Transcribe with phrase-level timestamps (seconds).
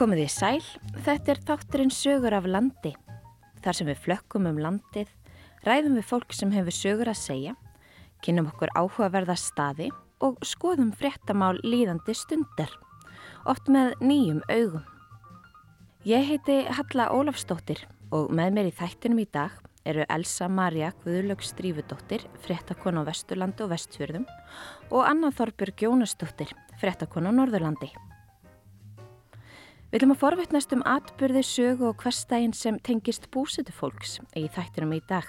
[0.00, 0.62] Komið í sæl,
[1.04, 2.94] þetta er þátturinn sögur af landi.
[3.60, 5.10] Þar sem við flökkum um landið,
[5.68, 7.52] ræðum við fólk sem hefur sögur að segja,
[8.24, 9.90] kynum okkur áhugaverða staði
[10.24, 12.72] og skoðum fréttamál líðandi stundar,
[13.44, 14.88] oft með nýjum augum.
[16.08, 19.52] Ég heiti Halla Ólafsdóttir og með mér í þættinum í dag
[19.84, 24.24] eru Elsa Maria Guðlög Strífudóttir, fréttakon á Vesturlandi og Vestfjörðum
[24.88, 27.92] og Anna Þorbjörg Jónasdóttir, fréttakon á Norðurlandi.
[29.90, 34.92] Við viljum að forvittnast um atbyrði sögu og hverstægin sem tengist búsitu fólks í þættinum
[34.94, 35.26] í dag.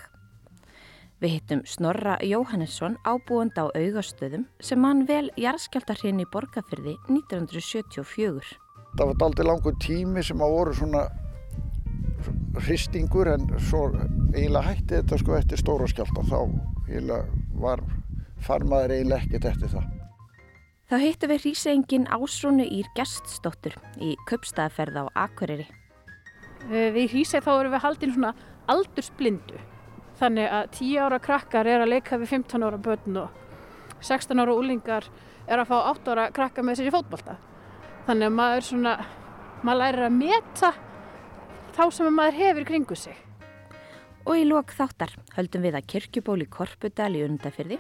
[1.17, 8.53] Við hittum Snorra Jóhannesson ábúand á augastöðum sem mann vel jarðskjáltarhinn í borgarfyrði 1974.
[8.99, 11.07] Það var aldrei langur tími sem að voru svona
[12.62, 13.87] hristingur en svo
[14.35, 16.37] eiginlega hætti þetta sko eftir stóra skjálta þá
[16.85, 17.25] eiginlega
[17.65, 17.82] var
[18.45, 19.89] farmaður eiginlega ekkert eftir það.
[20.91, 25.63] Þá hittu við hrísengin Ásrónu Ír Gerstsdóttur í köpstaðferð á Akureyri.
[26.67, 28.31] Við hríseg þá erum við haldin svona
[28.73, 29.61] aldursblindu.
[30.20, 33.39] Þannig að 10 ára krakkar er að leika við 15 ára börn og
[34.03, 35.07] 16 ára úlingar
[35.48, 37.37] er að fá 8 ára krakka með sér í fótbolta.
[38.09, 38.98] Þannig að maður svona,
[39.63, 40.73] maður lærir að meta
[41.71, 43.15] þá sem maður hefur kringu sig.
[44.27, 47.79] Og í lok þáttar höldum við að kirkjuból í Korpudal í undafyrði.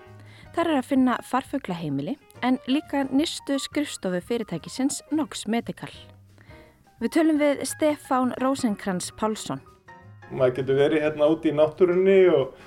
[0.51, 5.91] Þar er að finna farfuglaheimili en líka nýstu skrifstofu fyrirtækisins Nox Medical.
[6.99, 9.61] Við tölum við Stefán Rosenkrantz Pálsson.
[10.27, 12.59] Maður getur verið hérna úti í náttúrunni og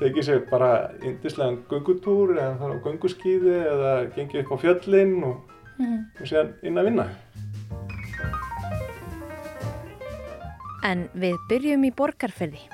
[0.00, 0.72] tekið sér bara
[1.06, 5.98] indislegan gungutúr eða þar á gunguskýði eða gengið upp á fjöllin og, mm.
[6.18, 7.08] og séðan inn að vinna.
[10.82, 12.66] En við byrjum í borgarferði.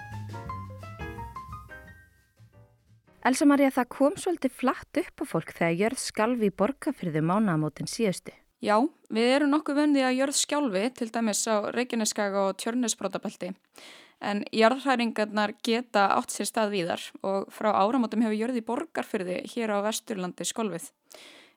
[3.28, 7.90] Elsa Maria, það kom svolítið flatt upp á fólk þegar jörð skalvi í borgarferði mánagamótin
[7.90, 8.32] síðustu.
[8.64, 8.78] Já,
[9.12, 13.52] við erum nokkuð vöndið að jörð skjálfi til dæmis á Reykjaneskaga og Tjörnesbrótabelti.
[14.24, 19.84] En jarðhæringarnar geta átt sér stað víðar og frá áramótum hefur jörði borgarfyrði hér á
[19.84, 20.88] Vesturlandi skolvið.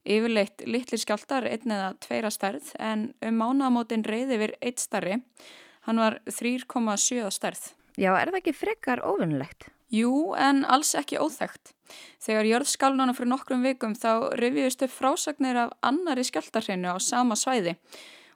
[0.04, 5.22] Yfirleitt litlir skjáltar einn eða tveira stærð en um mánagamótin reyði við eitt starri.
[5.88, 7.70] Hann var 3,7 stærð.
[7.96, 9.72] Já, er það ekki frekar ofinnlegt?
[9.92, 11.74] Jú, en alls ekki óþægt.
[12.24, 17.36] Þegar jörð skalnana fyrir nokkrum vikum þá reviðist upp frásagnir af annari skjáltarhreinu á sama
[17.36, 17.76] svæði.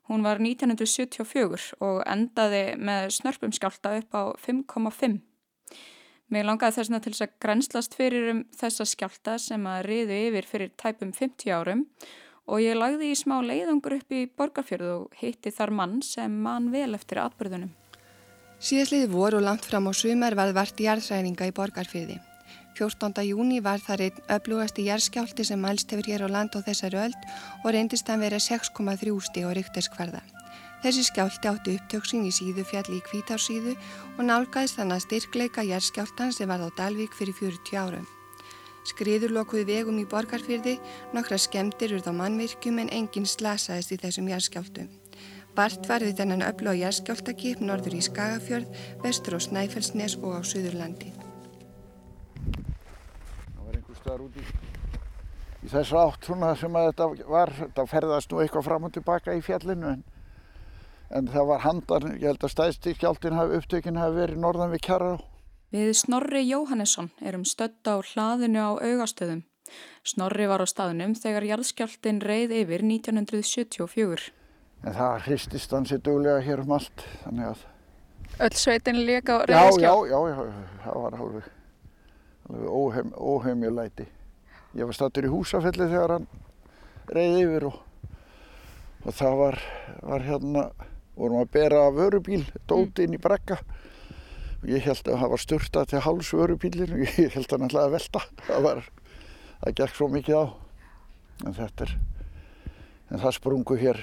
[0.10, 5.22] Hún var 1974 og endaði með snörpum skjálta upp á 5,5.
[6.34, 10.20] Mér langaði þess að til þess að grenslast fyrir um þessa skjálta sem að riðu
[10.28, 11.88] yfir fyrir tæpum 50 árum
[12.52, 16.72] og ég lagði í smá leiðangur upp í borgarfjörðu og hitti þar mann sem mann
[16.74, 17.72] vel eftir atbyrðunum.
[18.66, 22.16] Síðastlið voru langt fram á sumar var vart jarðræninga í borgarfyrði.
[22.80, 23.22] 14.
[23.28, 27.28] júni var það einn öflugasti jarðskjálti sem mælst hefur hér á land á þessari öld
[27.62, 30.24] og reyndist að vera 6,3 stíg á rykterskvarða.
[30.82, 33.78] Þessi skjálti átti upptöksin í síðu fjalli í kvítársíðu
[34.18, 38.10] og nálgæðist þannig að styrkleika jarðskjáltan sem var á Dalvík fyrir 40 árum.
[38.86, 40.80] Skriður lokuði vegum í borgarfyrði,
[41.14, 44.90] nokkra skemdir urð á mannvirkjum en enginn slasaðist í þessum jarðskjáltum.
[45.56, 50.42] Bart var við þennan öllu á jæðskjáltakip norður í Skagafjörð, vestur á Snæfellsnes og á
[50.44, 51.14] Suðurlandi.
[53.54, 54.44] Það var einhver staðar úti
[55.64, 59.38] í þessu átt svona sem að þetta var, þetta ferðast nú eitthvað fram og tilbaka
[59.38, 60.04] í fjallinu en,
[61.16, 65.18] en það var handan, ég held að stæðstíkjaldin upptökin hafi verið norðan við Kjarrá.
[65.72, 69.46] Við Snorri Jóhannesson erum stödd á hlaðinu á augastöðum.
[70.04, 74.36] Snorri var á staðnum þegar jarðskjáltin reið yfir 1974
[74.84, 77.64] en það hristist hansi duglega hér um allt þannig að
[78.36, 79.88] Öll sveitin líka á reyðaskjá?
[79.88, 81.46] Já, já, já, það var alveg,
[82.50, 84.08] alveg óheim, óheimjulæti.
[84.76, 86.26] Ég var stattur í húsafelli þegar hann
[87.16, 87.78] reyði yfir og,
[89.06, 89.60] og það var,
[90.02, 90.66] var hérna,
[91.16, 93.62] vorum að bera vörubíl, dóti inn í brekka
[94.66, 97.86] ég held að það var störtað til háls vörubílinu og ég held að hann ætlaði
[97.86, 98.22] að velta.
[98.48, 98.84] Það var,
[99.62, 100.44] það gekk svo mikið á,
[101.46, 101.96] en þetta er,
[103.12, 104.02] en það sprungu hér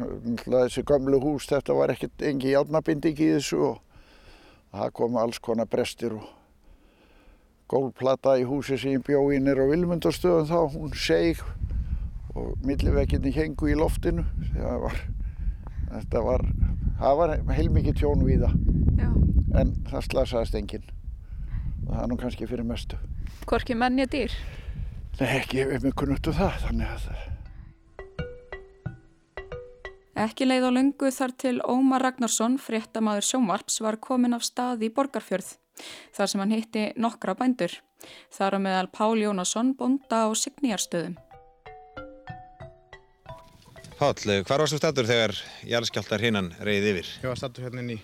[0.00, 3.80] þessi gamlu hús, þetta var ekkert engi játnabinding í þessu og
[4.72, 6.28] það kom alls konar brestir og
[7.70, 11.42] gólplata í húsi sem ég bjó í nýra á Vilmundarstöðum þá, hún seg
[12.34, 14.24] og millivekkinni hengu í loftinu
[14.54, 15.00] það var,
[15.90, 16.46] þetta var,
[17.00, 18.56] það var heilmikið tjón við það,
[19.62, 20.86] en það slasaðist enginn
[21.86, 22.98] og það er nú kannski fyrir mestu.
[23.50, 24.38] Hvorki menni að dýr?
[25.20, 27.29] Nei, ekki við kunnum það, þannig að
[30.20, 34.90] Ekki leið á lungu þar til Ómar Ragnarsson, fréttamaður sjómarps, var komin af stað í
[34.92, 35.54] Borgarfjörð,
[36.12, 37.72] þar sem hann hitti nokkra bændur.
[38.28, 41.16] Þar á meðal Pál Jónasson bonda á Signýjarstöðum.
[43.96, 45.38] Páll, hvar varstu stættur þegar
[45.72, 47.12] jarðskjáltar hinnan reyði yfir?
[47.24, 48.00] Ég var stættur hérna inn í,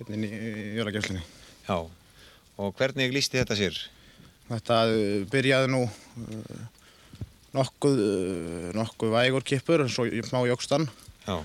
[0.00, 1.24] hérna í jörgagjöflinni.
[1.68, 1.76] Já,
[2.56, 3.82] og hvernig lísti þetta sér?
[4.48, 6.68] Þetta uh, byrjaði nú uh,
[7.60, 8.00] nokkuð,
[8.76, 10.88] nokkuð vægur kippur, svo má jógstan.
[11.26, 11.36] Já.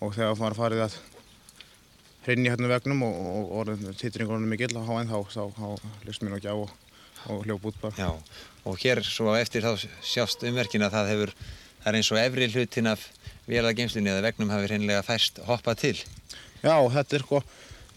[0.00, 0.96] Og þegar maður farið að
[2.26, 6.36] hrinni hérna vegnum og, og orðin títringurinn mikill á háinn þá, þá, þá lyst mér
[6.36, 6.74] nokkið á og,
[7.34, 8.08] og hljóp út bara.
[8.08, 12.18] Já, og hér svo eftir þá sjást umverkin að það hefur það er eins og
[12.18, 13.04] efri hlutin af
[13.46, 15.94] vélageimslinni eða vegnum hafi hreinlega færst hoppað til.
[16.64, 17.42] Já, þetta er, sko,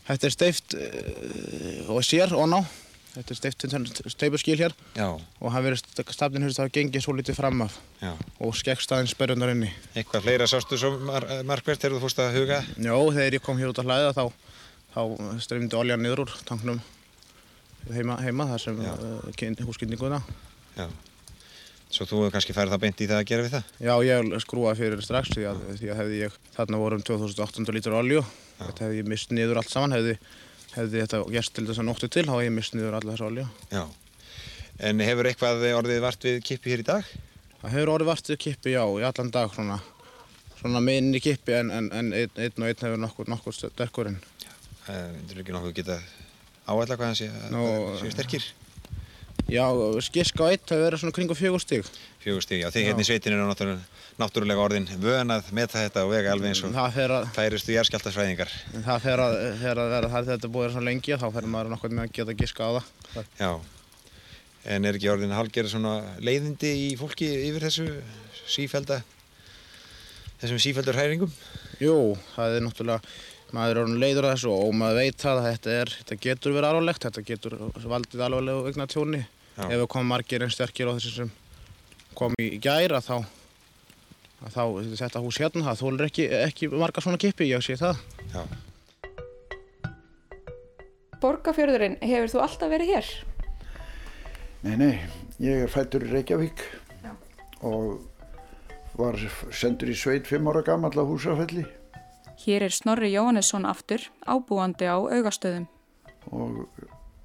[0.09, 2.59] þetta er steift uh, og sér og ná.
[3.09, 5.07] Þetta er steipurskíl hér Já.
[5.17, 5.81] og það verið
[6.13, 8.11] stafnin hérst að gengið svo litið fram af Já.
[8.37, 9.71] og skeggstaðin sperrundar inni.
[9.97, 12.61] Eitthvað fleira sástu svo mar markvært þegar þú fórst að huga?
[12.77, 14.23] Já, þegar ég kom hér út að hlæða þá,
[14.93, 15.01] þá
[15.47, 16.81] streymdi oljan niður úr tanknum
[17.93, 20.21] heima, heima þar sem uh, húskyndinguna.
[20.77, 20.87] Já.
[21.89, 23.69] Svo þú hefur kannski færið það beint í það að gera við það?
[23.81, 27.95] Já, ég skrúaði fyrir strax því að, því að hefði ég, þarna vorum 2800 lítur
[27.97, 28.21] olju,
[28.59, 30.13] þetta hefði ég mist niður allt saman, hefði,
[30.79, 33.27] hefði þetta gerst til þess að nóttu til, þá hefði ég mist niður alla þessa
[33.29, 33.45] olju.
[33.73, 33.83] Já,
[34.89, 37.13] en hefur eitthvað orðið vart við kippi hér í dag?
[37.59, 39.79] Það hefur orðið vart við kippi, já, í allan dag svona,
[40.61, 44.19] svona minni kippi en, en, en einn, einn og einn hefur nokkur, nokkur sterkurinn.
[44.85, 45.99] Það er ekki nokkuð geta
[46.69, 47.63] áætla hvað hann sé, Nó,
[47.99, 48.45] sé sterkir?
[49.49, 49.65] Já,
[50.05, 51.87] skisk á eitt hefur verið svona kring og fjögur stíg.
[52.21, 52.69] Fjögur stíg, já.
[52.73, 56.51] Þið hérna í sveitinu eru náttúrulega, náttúrulega orðin vön að meta þetta og vega alveg
[56.53, 58.53] eins og að, færistu jærskjáltasfræðingar.
[58.85, 62.05] Það fer að, vera þar þetta búið svo lengi og þá fer maður nokkuð með
[62.05, 63.31] að geta giska á það.
[63.39, 63.51] Já,
[64.75, 67.87] en er ekki orðin halgerið svona leiðindi í fólki yfir þessu
[68.49, 69.01] sífælda,
[70.43, 71.33] þessum sífældur hræringum?
[71.81, 71.97] Jú,
[72.35, 73.17] það er náttúrulega,
[73.55, 76.69] maður er orðin leiður að þessu og maður veit að þetta, er, þetta getur verið
[76.69, 77.59] alvarlegt, þetta getur
[77.89, 79.25] valdið alvarlegu vegna tjóni.
[79.59, 81.31] Ef það kom margir en sterkir á þessu sem
[82.15, 83.25] kom í gæra þá,
[84.47, 84.63] þá
[85.01, 87.99] þetta hús hérna, það þólir ekki, ekki marga svona kippi, ég sé það.
[88.33, 88.43] Já.
[91.19, 93.09] Borgafjörðurinn, hefur þú alltaf verið hér?
[94.63, 94.93] Nei, nei,
[95.43, 96.63] ég er fættur í Reykjavík
[97.03, 97.11] Já.
[97.67, 97.99] og
[98.99, 99.19] var
[99.55, 101.65] sendur í sveit fimm ára gammal á húsafelli.
[102.39, 105.67] Hér er Snorri Jóhannesson aftur, ábúandi á augastöðum.
[106.31, 106.63] Og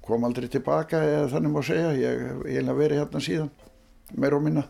[0.05, 3.51] kom aldrei tilbaka eða þannig má segja, ég hef eiginlega verið hérna síðan,
[4.13, 4.65] meir og minna.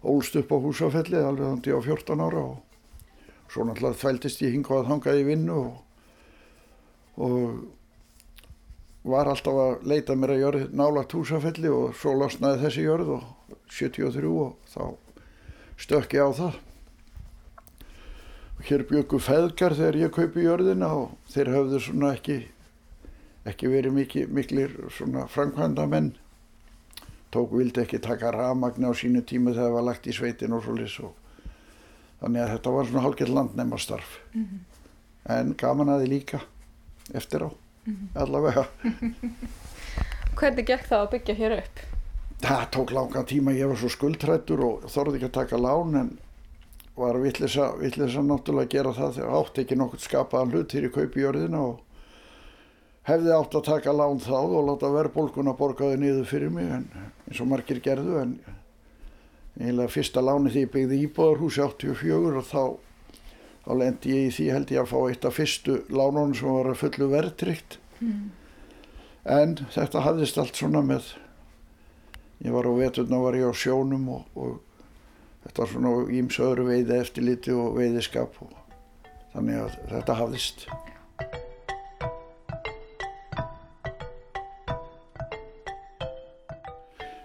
[0.00, 4.78] Ólst upp á húsafelli alveg þannig á 14 ára og svo náttúrulega þvæltist ég hinga
[4.78, 5.72] að hanga í vinnu og,
[7.20, 13.14] og var alltaf að leita mér að jörð nálagt húsafelli og svo losnaði þessi jörð
[13.16, 14.82] og 73 og þá
[15.80, 16.58] stökk ég á það.
[18.58, 22.42] Og hér byggu feðgar þegar ég kaupi jörðina og þeir höfðu svona ekki,
[23.48, 26.12] ekki verið mikil, miklir svona framkvæmda menn.
[27.30, 30.64] Tók vildi ekki taka ramagna á sínu tíma þegar það var lagt í sveitin og
[30.64, 31.12] svolítið svo.
[32.20, 34.18] Þannig að þetta var svona hálfgett landnæmastarf.
[34.34, 34.64] Mm -hmm.
[35.36, 36.40] En gaman aði líka
[37.14, 37.50] eftir á,
[37.86, 38.20] mm -hmm.
[38.22, 38.66] allavega.
[40.40, 41.80] Hvernig gekk það að byggja hér upp?
[42.40, 46.18] Það tók langan tíma, ég var svo skuldrættur og þorði ekki að taka lán en
[46.96, 47.74] var vittlisa,
[48.22, 51.80] náttúrulega að gera það þegar átti ekki nokkur skapaðan hlut til í kaupi jörðina og
[53.08, 56.86] hefði átt að taka lán þá og láta verðbólkuna borgaði niður fyrir mig en,
[57.28, 58.34] eins og margir gerðu en
[59.60, 62.62] eiginlega fyrsta láni því ég byggði íbúðarhúsi 84 og þá,
[63.64, 66.70] þá lendi ég í því held ég að fá eitt af fyrstu lánunum sem var
[66.70, 68.22] að fullu verðtrykt mm.
[69.38, 71.12] en þetta hafðist allt svona með
[72.44, 74.60] ég var á veturna var ég á sjónum og, og
[75.44, 78.56] þetta var svona ímsöðru veiði eftirliti og veiðiskap og
[79.34, 80.64] þannig að þetta hafðist.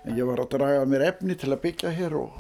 [0.06, 2.38] En ég var að draga mér efni til að byggja hér og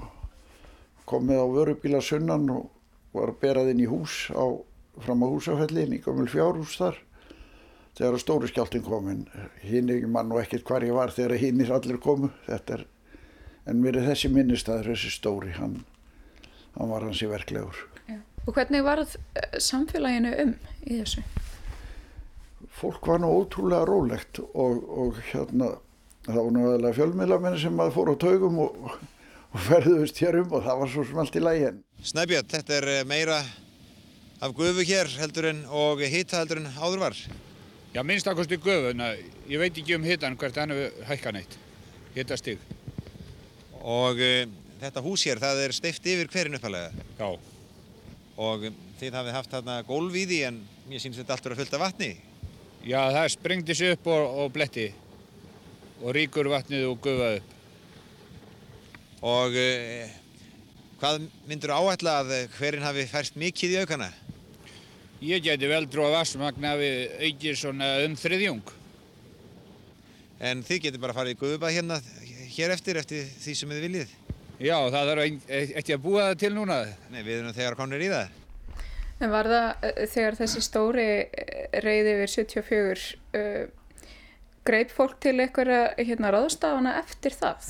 [1.10, 2.70] komið á vörubíla sunnan og
[3.16, 4.46] var að berað inn í hús á,
[5.02, 7.00] fram á húsafellin í gömul fjárhús þar
[7.96, 9.24] þegar stóri skjáltin kom en
[9.64, 12.86] hinn ekki mann og ekkert hvar ég var þegar hinnir allir komu er
[13.66, 15.80] en mér er þessi minnistæður, þessi stóri, hann,
[16.76, 17.80] hann var hans í verklegur.
[18.06, 18.20] Já.
[18.46, 19.16] Og hvernig varð
[19.64, 20.54] samfélaginu um
[20.86, 21.24] í þessu?
[22.76, 25.72] Fólk var nú ótrúlega rólegt og, og hérna,
[26.26, 28.88] það var nú aðalega fjölmiðlamenni sem maður fór á taugum og,
[29.54, 31.80] og ferðuðist hér um og það var svo smalt í lægin.
[32.06, 33.40] Snæbjörn, þetta er meira
[34.42, 37.20] af gufu hér heldur en og hita heldur en áður var?
[37.96, 39.06] Já, minnst akkustu gufu, en
[39.48, 41.58] ég veit ekki um hitan hvert hann hefur hækkan eitt,
[42.18, 42.60] hitastig.
[43.86, 44.44] Og uh,
[44.82, 47.06] þetta hús hér, það er steift yfir hverjum uppalega?
[47.20, 47.30] Já.
[48.36, 51.64] Og þið hafið haft þarna gólf í því en mér sýnst þetta allt verið að
[51.64, 52.14] fylta vatni?
[52.86, 54.90] Já, það sprengdi sér upp og, og bletti
[56.02, 57.52] og ríkur vatnið og gufaði upp.
[59.26, 60.14] Og uh,
[60.96, 64.08] Hvað myndur áætla að hverinn hafi færst mikið í aukana?
[65.22, 68.72] Ég geti vel trú að vassmagna við aukir svona um þriðjung.
[70.40, 72.00] En þið getur bara farið í guðubað hérna
[72.56, 74.16] hér eftir, eftir því sem þið viljið?
[74.64, 76.80] Já, það þarf ekki að búa það til núna.
[77.12, 78.42] Nei, við erum þegar konur í það.
[79.20, 81.10] En var það uh, þegar þessi stóri
[81.86, 83.85] reyði yfir 74 uh,
[84.66, 87.70] greip fólk til einhverja hérna, ráðstafana eftir það?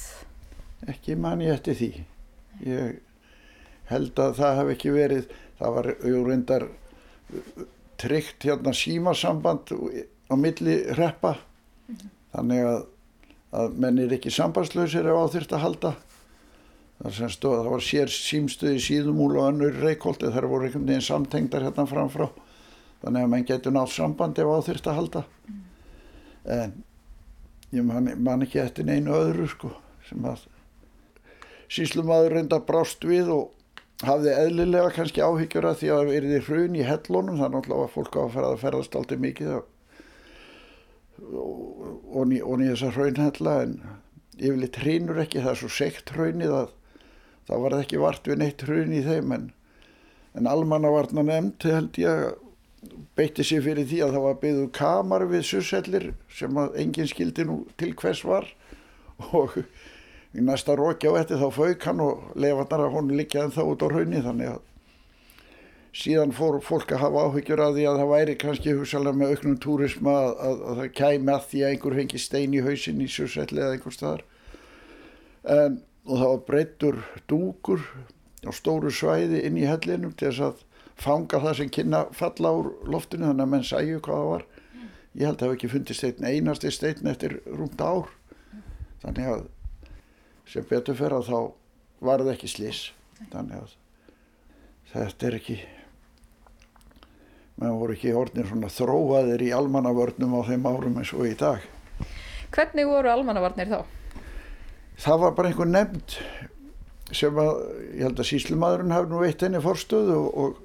[0.91, 1.89] Ekki manni eftir því.
[2.65, 2.97] Ég
[3.91, 5.91] held að það hef ekki verið, það var
[6.29, 6.67] reyndar
[8.01, 9.75] tryggt hérna símasamband
[10.31, 11.35] á milli reppa.
[11.87, 12.09] Mm -hmm.
[12.35, 12.81] Þannig að,
[13.51, 15.95] að menn er ekki sambandslausir ef á þurft að halda.
[17.03, 21.83] Stóð, það var sér símstöði síðumúl og önnur reykóldi þar voru einhvern veginn samtengdar hérna
[21.85, 22.29] framfrá
[23.01, 25.64] þannig að mann getur nátt samband ef á þurft að halda mm.
[26.45, 26.75] En
[27.73, 29.71] ég man, man ekki eftir neinu öðru sko
[30.05, 30.45] sem að
[31.71, 33.51] síslumadur reynda brást við og
[34.05, 37.39] hafði eðlilega kannski áhyggjur að því að það erði hrun í hellunum.
[37.41, 39.67] Þannig að fólk á að ferða að ferðast alltaf mikið og,
[41.25, 43.75] og, og nýja þessa hraunhella en
[44.35, 45.43] yfirleitt hreinur ekki.
[45.43, 46.73] Það er svo sekt hraunið að
[47.49, 49.45] það var ekki vart við neitt hrun í þeim en,
[50.35, 52.44] en almannavarna nefnd held ég
[53.17, 57.45] beitti sér fyrir því að það var byggðu kamar við sussellir sem að enginn skildi
[57.47, 58.47] nú til hvers var.
[59.31, 59.57] Og
[60.35, 63.85] í næsta rókja á þetta þá fauk hann og lefannar að hún en þá út
[63.85, 64.63] á hraunni þannig að
[65.95, 69.57] síðan fór fólk að hafa áhyggjur að því að það væri kannski hugsalega með auknum
[69.63, 73.07] túrisma að, að, að það kæmi að því að einhver hengi stein í hausin í
[73.07, 74.25] susselli eða einhver staðar.
[75.55, 76.99] En og það var breyttur
[77.29, 77.85] dúkur
[78.45, 80.63] á stóru svæði inn í hellinum til þess að
[80.99, 84.45] fanga það sem kynna falla úr loftinu þannig að menn sæju hvað það var.
[85.15, 88.11] Ég held að það hef ekki fundist stein einasti stein eftir rúmt ár.
[89.03, 89.45] Þannig að
[90.49, 91.39] sem betur fyrir að þá
[92.05, 92.81] var það ekki slis
[93.31, 93.75] þannig að
[94.93, 95.57] þetta er ekki
[97.55, 101.63] menn voru ekki orðin svona þróaðir í almannavörnum á þeim árum eins og í dag.
[102.55, 103.79] Hvernig voru almannavarnir þá?
[105.01, 106.17] það var bara einhver nefnd
[107.15, 107.57] sem að,
[107.93, 110.64] ég held að síslumadurinn hafi nú veitt henni forstöðu og, og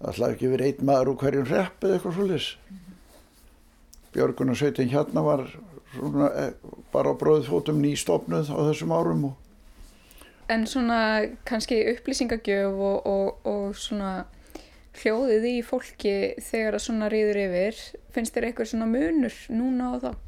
[0.00, 2.48] hlaði ekki verið einn maður úr hverjum repp eða eitthvað svolítið
[4.10, 5.44] Björgun og Sveitin hérna var
[5.94, 6.46] svona, e,
[6.92, 9.36] bara á bróðfótum nýstofnuð á þessum árum og...
[10.50, 14.24] En svona kannski upplýsingagjöf og, og, og svona
[14.98, 17.78] hljóðið í fólki þegar það svona rýður yfir
[18.10, 20.18] finnst þér eitthvað svona munur núna á það?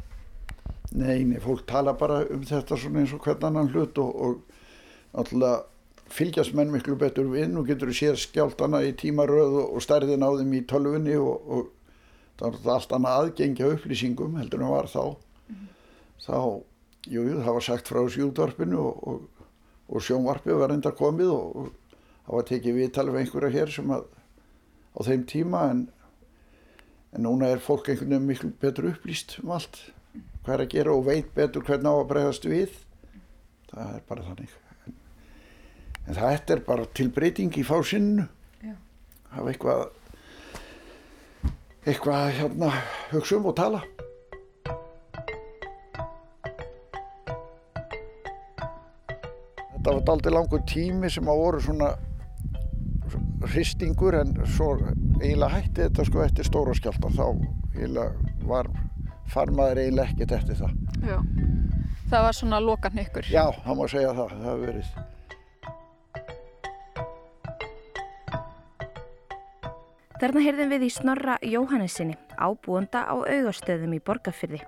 [0.93, 5.19] Nei, nei, fólk tala bara um þetta svona eins og hvern annan hlut og, og
[5.19, 5.72] alltaf
[6.13, 7.51] fylgjast menn miklu betur við.
[7.53, 11.71] Nú getur þú séð skjáltana í tímaröð og stærðin á þeim í tölvunni og, og
[12.41, 15.05] það er allt annað aðgengja upplýsingum heldur en það var þá.
[15.07, 15.69] Mm -hmm.
[16.27, 16.39] þá,
[17.07, 19.23] jú, jú, það var sagt frá sjúdvarpinu og,
[19.89, 21.73] og sjónvarpið var enda komið og
[22.27, 24.05] það var tekið viðtalið með einhverja hér sem að
[24.93, 25.89] á þeim tíma en,
[27.13, 29.93] en núna er fólk einhvern veginn miklu betur upplýst um allt.
[30.45, 32.71] Hvað er að gera og veit betur hvernig á að bregðast við.
[33.71, 34.62] Það er bara þannig
[36.07, 38.29] en, það er bara tilbreyting í fásinninu
[39.33, 39.83] hafa eitthvað
[41.87, 42.71] eitthvað hérna
[43.13, 43.83] hugsa um og tala
[49.73, 51.93] þetta var aldrei langur tími sem að voru svona
[53.51, 54.77] hristingur en svo
[55.23, 57.27] eiginlega hætti þetta sko eftir stóra skjálta þá
[57.75, 58.13] eiginlega
[58.47, 58.71] var
[59.33, 60.77] farmaður eiginlega ekkert eftir það.
[61.03, 61.17] Já,
[62.11, 63.29] það var svona lokan ykkur.
[63.33, 64.95] Já, það má segja það, það hefur verið.
[70.23, 74.61] Þarna heyrðum við í Snorra Jóhannesinni, ábúanda á augastöðum í Borgafyrði,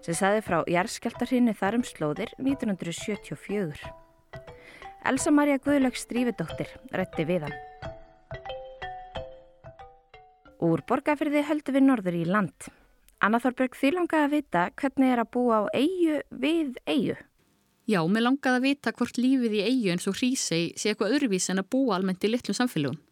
[0.00, 3.90] sem saði frá jærskjáltarhinnu þarum slóðir 1974.
[5.10, 7.58] Elsa Maria Guðlöks Strífidóttir rætti við hann.
[10.64, 12.72] Úr Borgafyrði höldum við norður í land.
[13.20, 17.20] Anna Þorberg, þið langaði að vita hvernig er að búa á eigu við eigu?
[17.84, 21.52] Já, mér langaði að vita hvort lífið í eigu eins og hrísei sé eitthvað öðruvís
[21.52, 23.02] en að búa almennt í litlum samfélagum.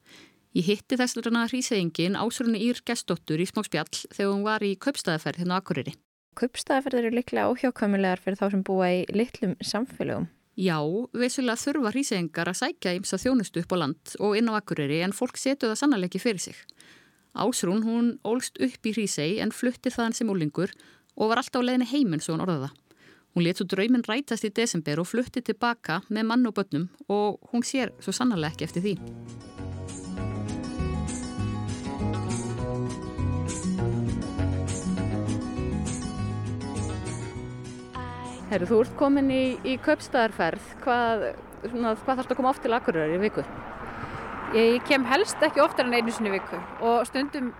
[0.50, 4.72] Ég hitti þess vegna hríseiðingin Ásrunni Ír gestóttur í smá spjall þegar hún var í
[4.82, 5.92] kaupstæðaferð hérna á Akureyri.
[6.40, 10.26] Kaupstæðaferð eru liklega óhjákvæmulegar fyrir þá sem búa í litlum samfélagum.
[10.58, 10.82] Já,
[11.14, 15.14] veisulega þurfa hríseiðingar að sækja ímsa þjónustu upp á land og inn á Akureyri en
[15.14, 16.58] fólk setu það sannlega ekki fyrir sig.
[17.30, 20.74] Ásrún hún ólst upp í Hrísei en flutti þaðan sem ólingur
[21.14, 22.74] og var alltaf á leðinni heiminn svo hún orðaða.
[23.38, 27.38] Hún let svo draumin rætast í desember og flutti tilbaka með mann og börnum og
[27.54, 28.98] hún sér svo sannarlega ekki eftir því.
[38.50, 40.70] Herru, þú ert komin í, í köpstaðarferð.
[40.82, 41.20] Hvað,
[41.68, 43.44] svona, hvað þarfst að koma oft til Akureyrar í viku?
[44.56, 47.52] Ég kem helst ekki oftar en einu sinni viku og stundum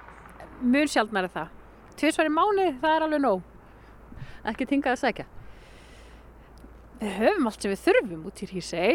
[0.66, 1.54] mun sjálfnar er það.
[2.00, 3.46] Tvísvar í mánu, það er alveg nóg.
[4.50, 5.30] Ekki tingað að segja?
[6.98, 8.92] Við höfum allt sem við þurfum út í Hrísei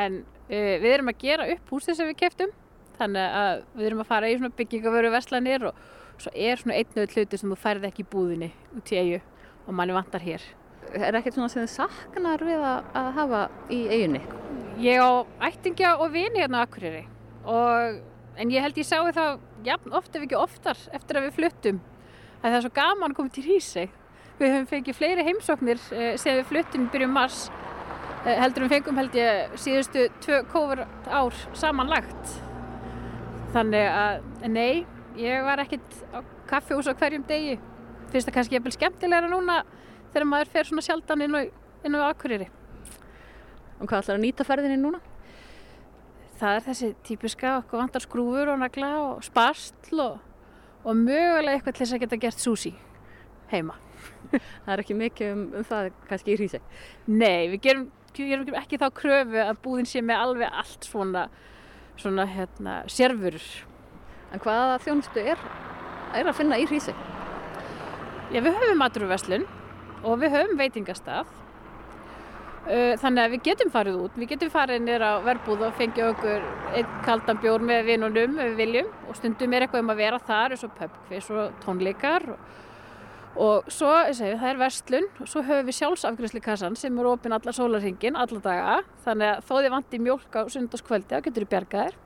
[0.00, 2.60] en uh, við erum að gera upp húsið sem við keftum
[2.96, 7.10] þannig að við erum að fara í svona byggingavöru verslanir og svo er svona einnöðu
[7.12, 9.26] hluti sem þú færði ekki í búðinni út í eigu
[9.66, 10.40] og manni vantar hér.
[10.94, 14.22] Er ekkert svona sem þið saknar við að, að hafa í eigunni?
[14.84, 15.10] Ég á
[15.48, 17.06] ættingja og vini hérna á Akureyri
[17.48, 18.00] og,
[18.36, 21.78] en ég held ég sáu það jafn oft ef ekki oftar eftir að við fluttum
[22.42, 23.86] að það er svo gaman að koma til Hrísei.
[24.36, 27.46] Við höfum fengið fleiri heimsóknir eh, sem við fluttum byrjum mars
[28.26, 32.34] eh, heldur við fengum held ég síðustu tvö kófur ár samanlagt.
[33.56, 34.84] Þannig að nei,
[35.16, 37.56] ég var ekkit á kaffihús á hverjum degi.
[38.12, 39.62] Finnst það kannski jæfnvel skemmtilegra núna
[40.16, 41.40] þegar maður fer svona sjaldan inn á,
[41.84, 42.46] inn á Akureyri.
[43.76, 45.02] Og hvað ætlar að nýta ferðinni núna?
[46.40, 50.22] Það er þessi típiska, okkur vantar skrúfur og nagla og spastl og,
[50.84, 52.72] og mögulega eitthvað til þess að geta gert sushi
[53.52, 53.76] heima.
[54.64, 56.62] það er ekki mikið um, um það kannski í hrísi?
[57.08, 57.84] Nei, við gerum,
[58.16, 61.26] gerum ekki þá kröfu að búðin sé með alveg allt svona,
[62.00, 63.50] svona hérna, sérfurur.
[64.32, 65.44] En hvaða þjónustu er,
[66.16, 66.96] er að finna í hrísi?
[68.32, 69.46] Já, við höfum maturverslun
[70.04, 71.32] og við höfum veitingastað.
[72.66, 74.14] Þannig að við getum farið út.
[74.18, 78.48] Við getum farið nýra á verbúð og fengið okkur einn kaldan bjór með vinnunum ef
[78.50, 78.88] við viljum.
[79.06, 82.26] Og stundum er eitthvað um að vera þar eins og pubquiz og tónleikar.
[83.36, 85.06] Og, svo, segi, það er verslun.
[85.20, 88.80] Og svo höfum við sjálfsafgriðslikassan sem er ofinn allar sólarhingin, allar daga.
[89.06, 92.02] Þannig að þó þið vantir mjölk á sundarskvöldi þá getur þið bjargaðir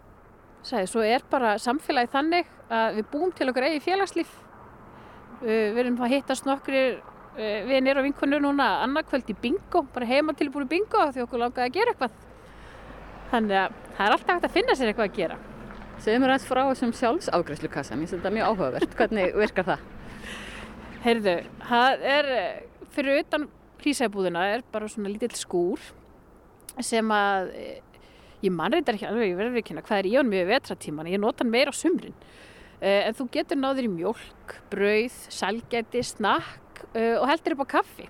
[0.63, 4.31] svo er bara samfélagi þannig að við búum til okkur eigi félagslíf.
[5.41, 7.01] Við erum að hittast nokkri
[7.41, 11.71] Eh, vinir og vinkunur núna annarkvöld í bingo, bara heima tilbúinu bingo því okkur langaði
[11.71, 12.19] að gera eitthvað.
[13.31, 15.39] Þannig að það er alltaf hægt að finna sér eitthvað að gera.
[16.05, 18.99] Segðu mér aðeins frá þessum sjálfsafgræslukassan, ég finnst þetta mjög áhugavert.
[18.99, 19.89] Hvernig virkar það?
[21.07, 21.37] Heyrðu,
[21.71, 22.31] það er
[22.93, 25.91] fyrir utan prísæbúðina er bara svona lítill skúr
[26.85, 27.55] sem að
[28.45, 31.09] ég mann reyndar ekki alveg, ég verður ekki hérna hvað er í honum yfir vetratíman,
[31.09, 32.17] ég nota hann meira á sumrin.
[32.85, 38.09] En þú getur náður í mjölk, brauð, salgæti, snakk og heldur upp á kaffi.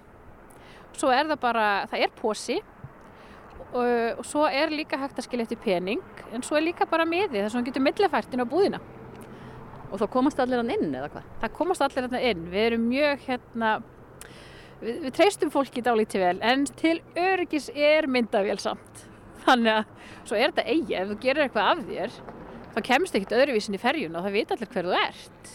[0.96, 5.46] Svo er það bara, það er posi uh, og svo er líka hægt að skilja
[5.46, 6.02] eftir pening
[6.34, 8.80] en svo er líka bara miði þess að hann getur millefærtin á búðina.
[9.90, 11.30] Og þá komast allir hann inn eða hvað?
[11.42, 13.70] Það komast allir hann inn, við erum mjög hérna
[14.80, 19.06] við, við treystum fólki dálítið vel en til öryggis er myndavél samt.
[19.46, 19.96] Þannig að
[20.28, 22.20] svo er þetta eigi, ef þú gerir eitthvað af þér
[22.70, 25.52] þá kemst ekkit öðruvísin í ferjun og það veit allir hver þú ert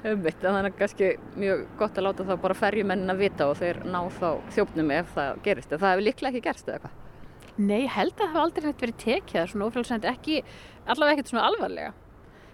[0.00, 3.82] Umvitt, þannig að kannski mjög gott að láta þá bara ferjumennin að vita og þeir
[3.84, 5.72] ná þá þjófnum ef það gerist.
[5.74, 6.94] Það hefur líklega ekki gerst eða eitthvað?
[7.60, 9.50] Nei, held að það hefur aldrei nætt verið tekið.
[9.50, 10.38] Svona ofrælsend ekki,
[10.86, 11.90] allavega ekkert svona alvarlega.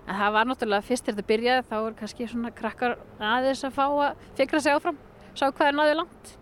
[0.06, 2.96] En það var náttúrulega fyrst til þetta byrjaði þá er kannski svona krakkar
[3.28, 4.98] aðeins að fá að fikra sig áfram,
[5.34, 6.32] sá hvað er náðið langt.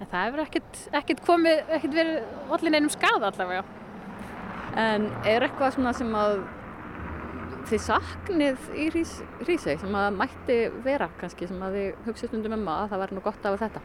[0.00, 3.62] En það hefur ekkert, ekkert komið, ekkert verið allir neinum skada allavega.
[4.82, 6.42] En er eitthvað svona sem að
[7.68, 12.70] þið saknið í Hrísei sem að mætti vera kannski sem að þið hugsa stundum um
[12.72, 13.82] að það væri nú gott af þetta?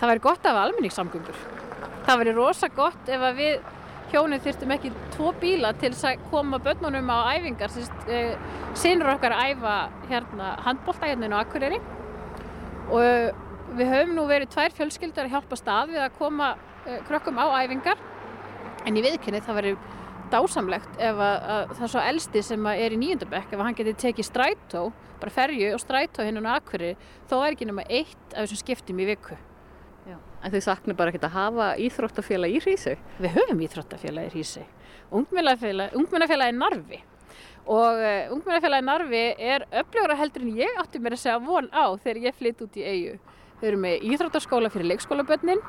[0.00, 1.44] Það væri gott af almenningssamgöngur.
[2.06, 3.70] Það væri rosa gott ef að við
[4.12, 7.76] hjónið þyrstum ekki tvo bíla til að koma börnunum á æfingar.
[8.08, 8.34] Eh,
[8.74, 9.76] Sinur okkar æfa
[10.10, 11.80] hérna handbóltæðinu á Akureyri
[12.92, 16.54] og við höfum nú verið tvær fjölskyldar að hjálpa stað við að koma
[16.86, 18.00] eh, krökkum á æfingar
[18.86, 19.74] en í viðkynni það væri
[20.32, 23.96] dásamlegt ef að, að það er svo elsti sem er í nýjöndabekk ef hann getur
[24.02, 24.82] tekið strætó,
[25.22, 26.92] bara ferju og strætó hinn á akkuri,
[27.30, 29.38] þó er ekki nema eitt af þessum skiptum í viku.
[30.08, 30.18] Já.
[30.42, 32.96] En þau sakna bara ekki að hafa íþróttafélag í Hrísau?
[33.22, 34.66] Við höfum íþróttafélag í Hrísau.
[35.12, 37.02] Ungmennafélag er Narvi
[37.66, 41.94] og uh, Ungmennafélag Narvi er öflugra heldur en ég átti mér að segja von á
[42.02, 43.14] þegar ég flytt út í eigu.
[43.62, 45.62] Þau eru með íþróttaskóla fyrir leikskólabönnin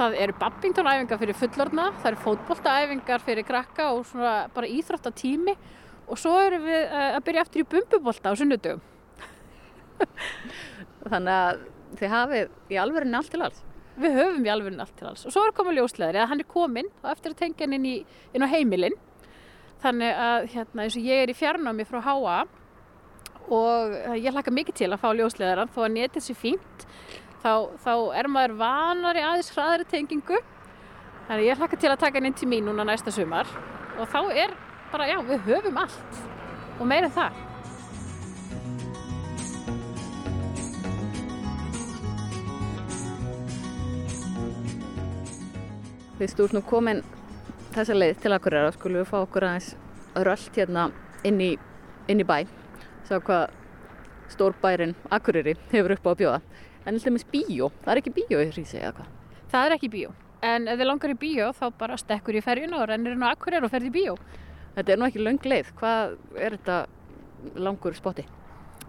[0.00, 5.52] Það eru badmintonæfingar fyrir fullorna, það eru fótbolltaæfingar fyrir krakka og svona bara íþróttatími
[6.08, 8.80] og svo eru við eh, að byrja aftur í bumbubólta á sunnudögum.
[11.12, 11.60] Þannig að
[12.00, 13.60] þið hafið í alverðinu allt til alls?
[14.00, 16.50] Við höfum í alverðinu allt til alls og svo er komið ljósleðari að hann er
[16.54, 17.88] kominn og eftir að tengja hann inn,
[18.32, 18.96] inn á heimilinn.
[19.84, 22.40] Þannig að hérna eins og ég er í fjarnámi frá Háa
[23.48, 26.86] og ég hlaka mikið til að fá ljósleðaran þó að netið sé fínt
[27.42, 30.40] þá, þá er maður vanari aðeins hraðari tengingu.
[31.28, 33.48] Þannig ég hlakka til að taka henni inn til mín núna næsta sumar.
[34.00, 34.56] Og þá er
[34.90, 36.20] bara, já, við höfum allt.
[36.80, 37.46] Og meira það.
[46.20, 47.00] Ert nú komin
[47.72, 49.72] þessa leið til Akureyra skulum við fá okkur aðeins
[50.26, 50.90] rölt hérna
[51.24, 51.54] inn í,
[52.12, 52.42] inn í bæ
[53.10, 53.56] sá hvað
[54.30, 56.40] stórbærin Akureyri hefur upp á að bjóða
[56.86, 59.16] en alltaf með bíó, það er ekki bíó í Hrísi eða hvað?
[59.50, 60.12] Það er ekki bíó
[60.46, 63.34] en ef þið langar í bíó þá bara stekkur í ferjuna og rennir inn á
[63.34, 64.14] Akureyri og ferði í bíó
[64.76, 66.76] Þetta er nú ekki löng leið, hvað er þetta
[67.60, 68.24] langur spotti?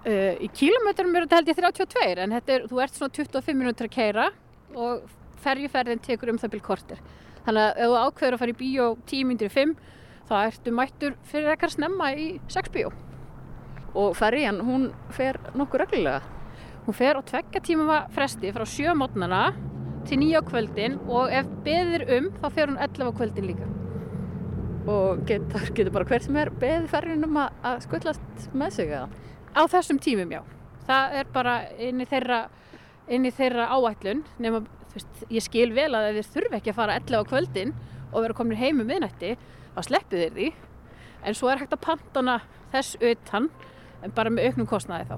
[0.02, 3.90] Uh, í kílometrum er þetta held ég 32 en er, þú ert svona 25 minútur
[3.90, 4.30] að keira
[4.78, 5.08] og
[5.42, 7.02] ferjuferðin tekur um það byrj kortir.
[7.46, 9.76] Þannig að ef þú ákveður að fara í bíó 10 minútur í 5
[10.30, 12.94] þá ertu mættur fyrir ekkert snemma í 6 bíó.
[13.98, 16.22] Og ferjan, hún fer nokkur reglulega?
[16.86, 19.52] Hún fer á tveggja tíma fresti frá 7 mótnana
[20.08, 23.68] til 9 á kvöldin og ef beðir um þá fer hún 11 á kvöldin líka
[24.90, 29.10] og getur, getur bara hver sem er beðið ferjunum að, að skullast með sig eða?
[29.54, 30.42] Á þessum tímum já.
[30.88, 32.40] Það er bara inn í þeirra,
[33.12, 34.64] inn í þeirra áætlun nema
[34.96, 37.74] veist, ég skil vel að þeir þurfi ekki að fara 11 á kvöldin
[38.12, 39.36] og vera komin heim um miðnætti
[39.76, 40.50] þá sleppið þeir því
[41.22, 42.40] en svo er hægt að pantana
[42.74, 43.52] þess utan
[44.02, 45.18] en bara með auknum kostnaði þá.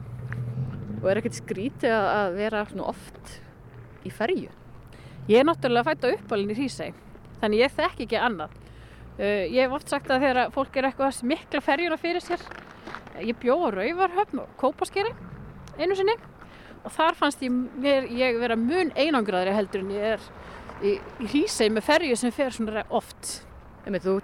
[1.02, 3.38] Og er ekkert skrítið að vera oft
[4.04, 4.52] í ferju?
[5.28, 7.00] Ég er náttúrulega fætt á uppalinn í Hrísæg
[7.40, 8.60] þannig ég þekk ekki annað
[9.14, 12.42] Uh, ég hef oft sagt að þegar fólk er eitthvað mikla ferjuna fyrir sér
[13.22, 15.12] ég bjó á Rauvarhöfn og Kópaskeri
[15.78, 16.16] einu sinni
[16.82, 20.26] og þar fannst ég, mér, ég vera mun einangraðri heldur en ég er
[20.82, 20.96] í,
[21.28, 23.44] Hrísei með ferju sem fer svona oft
[23.86, 24.18] Þú þú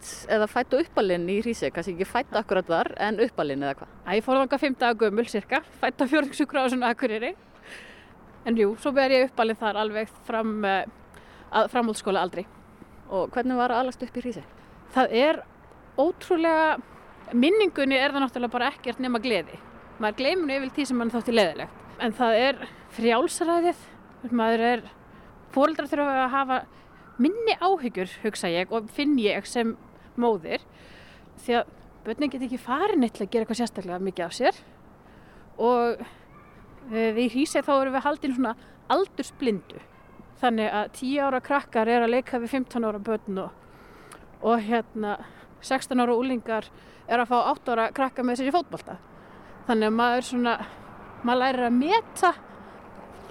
[0.00, 3.74] fætt eða fætt og uppalinn í Hrísei kannski ekki fætt akkurat þar en uppalinn eða
[3.80, 3.90] hvað?
[4.16, 7.34] Ég fór þanga 5 daga gömul cirka fætt á svona akkurýri
[8.46, 10.84] en jú, svo ber ég uppalinn þar alveg fram uh,
[11.52, 12.46] að framhaldsskóla aldrei
[13.10, 14.42] Og hvernig var að alast upp í Hrísi?
[14.94, 15.38] Það er
[15.98, 16.76] ótrúlega,
[17.34, 19.58] minningunni er það náttúrulega bara ekkert nema gleði.
[19.98, 21.80] Maður gleymur yfir því sem mann þótti leðilegt.
[22.00, 22.60] En það er
[22.94, 23.80] frjálsræðið,
[24.30, 24.84] maður er,
[25.50, 26.60] fóröldrar þurfa að hafa
[27.20, 29.74] minni áhyggjur, hugsa ég, og finn ég sem
[30.18, 30.64] móðir.
[31.44, 34.60] Því að börnin get ekki farin eitthvað að gera eitthvað sérstaklega mikið af sér.
[35.60, 38.56] Og eh, við í Hrísi þá erum við haldin svona
[38.90, 39.80] aldursblindu
[40.40, 43.50] þannig að 10 ára krakkar er að leika við 15 ára börn og,
[44.40, 45.18] og hérna
[45.60, 46.68] 16 ára úlingar
[47.06, 48.96] er að fá 8 ára krakka með sér í fótbolta
[49.68, 50.54] þannig að maður svona
[51.20, 52.32] maður lærir að meta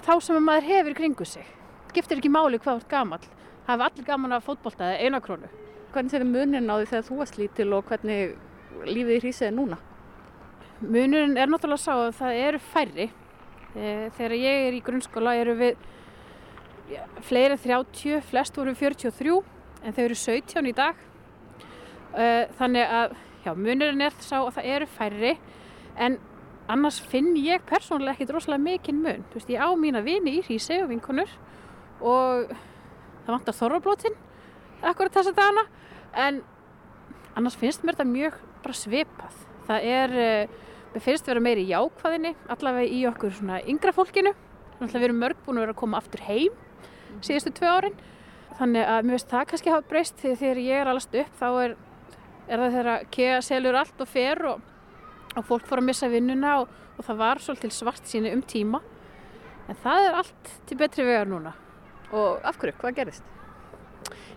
[0.06, 1.50] þá sem maður hefur kringu sig
[1.90, 3.26] skiptir ekki máli hvað er gaman
[3.66, 5.50] hafa allir gaman af fótbolta eða einakrónu
[5.94, 8.36] Hvernig sér munin á því þegar þú varst lítil og hvernig
[8.86, 9.80] lífið í hrísið er núna?
[10.80, 13.08] Munin er náttúrulega sá að það eru færri.
[13.76, 15.82] Eh, þegar ég er í grunnskóla eru við
[17.26, 19.42] fleiri en 30, flest voru 43
[19.84, 21.02] en þau eru 17 í dag.
[22.10, 23.12] Uh, þannig að
[23.46, 25.34] já, munurinn er þá að það eru færri
[26.02, 26.16] en
[26.70, 29.28] annars finn ég persónulega ekki droslega mikinn mun.
[29.30, 31.30] Þú veist ég á mína vini í Hrísei og vinkonur
[32.00, 34.18] og það vantar þorrablótin
[34.82, 35.66] akkurat þess að dana
[36.28, 36.42] en
[37.38, 42.36] annars finnst mér þetta mjög bara svipað það er, uh, mér finnst vera meiri jákvæðinni
[42.50, 44.34] allavega í okkur svona yngra fólkinu
[44.80, 46.56] að við erum mörg búin að vera að koma aftur heim
[47.26, 47.98] síðustu tvö árin.
[48.60, 51.76] Þannig að mér finnst það kannski hafa breyst þegar ég er allast upp þá er,
[52.48, 54.62] er það þegar kea selur allt og fer og,
[55.36, 58.82] og fólk fór að missa vinnuna og, og það var svolítið svart síni um tíma.
[59.70, 61.56] En það er allt til betri vegar núna.
[62.10, 62.80] Og af hverju?
[62.82, 63.39] Hvað gerist?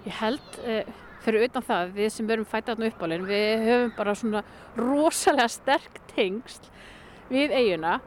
[0.03, 0.85] Ég held, eh,
[1.23, 4.43] fyrir utan það, við sem verum fætatna uppálinn, við höfum bara svona
[4.77, 6.71] rosalega sterk tengsl
[7.31, 8.01] við eiguna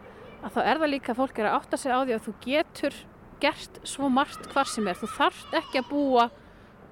[0.43, 2.33] að þá er það líka að fólk er að átta sig á því að þú
[2.43, 2.97] getur
[3.41, 4.99] gert svo margt hvar sem er.
[4.99, 6.29] Þú þarft ekki að búa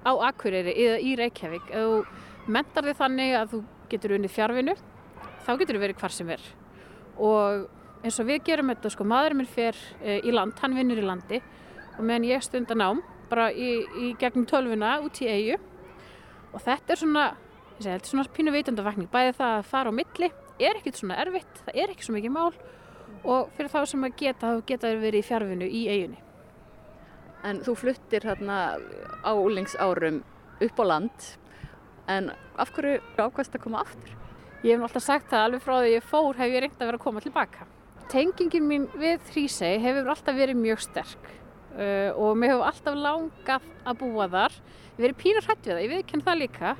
[0.04, 1.70] á Akureyri eða í Reykjavík.
[1.70, 3.62] Ef þú mentar þig þannig að þú
[3.92, 4.74] getur unnið fjárvinu,
[5.44, 6.44] þá getur þú verið hvar sem er.
[7.16, 7.68] Og
[8.04, 11.06] eins og við gerum þetta, sko, maðurinn minn fer e, í land, hann vinnur í
[11.06, 11.40] landi
[11.94, 15.58] og meðan ég stundar nám, bara í, í gegnum tölvuna út í eigu.
[16.54, 17.26] Og þetta er svona,
[17.74, 19.10] ég segi, þetta er svona pínu veitundavakning.
[19.12, 20.30] Bæði það að fara á milli
[20.62, 22.52] er ekkert svona erfitt, það er ekki svo mikið mál
[23.24, 26.20] og fyrir þá sem að geta, þá geta þau verið í fjárvinu í eigunni.
[27.44, 28.58] En þú fluttir hérna
[29.24, 30.22] á úlingsárum
[30.64, 31.30] upp á land
[32.08, 34.12] en af hverju ákvæmst að koma aftur?
[34.64, 37.00] Ég hef alltaf sagt það alveg frá því ég fór hef ég reynd að vera
[37.00, 37.66] að koma tilbaka.
[38.12, 41.32] Tengingin mín við Hrísei hefur alltaf verið mjög sterk
[41.74, 44.58] uh, og mér hefur alltaf langað að búa þar.
[44.94, 46.76] Ég verið pínur hrætt við það, ég viðkenn það líka.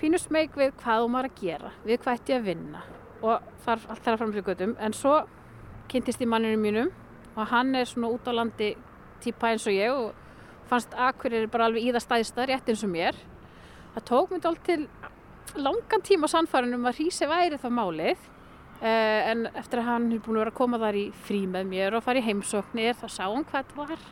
[0.00, 2.82] Pínur smeg við hvað þú maður að gera, við hvað ætti að vinna
[3.24, 4.74] og þarf allt það að framfyrir göttum.
[4.84, 5.14] En svo
[5.88, 6.90] kynntist ég manninu mínum
[7.34, 8.74] og hann er svona út á landi
[9.24, 10.12] típa eins og ég og
[10.68, 13.16] fannst Akureyri bara alveg í það stæðsta rétt eins og mér.
[13.94, 14.80] Það tók mér dold til
[15.54, 18.26] langan tíma sannfærinum að Hrísi væri það málið
[18.82, 21.70] eh, en eftir að hann er búin að vera að koma þar í frí með
[21.70, 24.06] mér og fara í heimsóknir þá sá hann hvað þetta var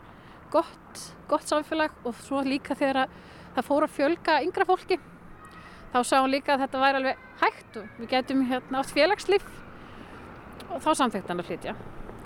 [0.52, 3.08] gott, gott samfélag og svo líka þegar
[3.56, 4.98] það fór að fjölga yngra fólki
[5.92, 9.44] þá sá hún líka að þetta væri alveg hægt og við getum hérna átt félagslif
[10.70, 11.74] og þá samþekkt hann að flytja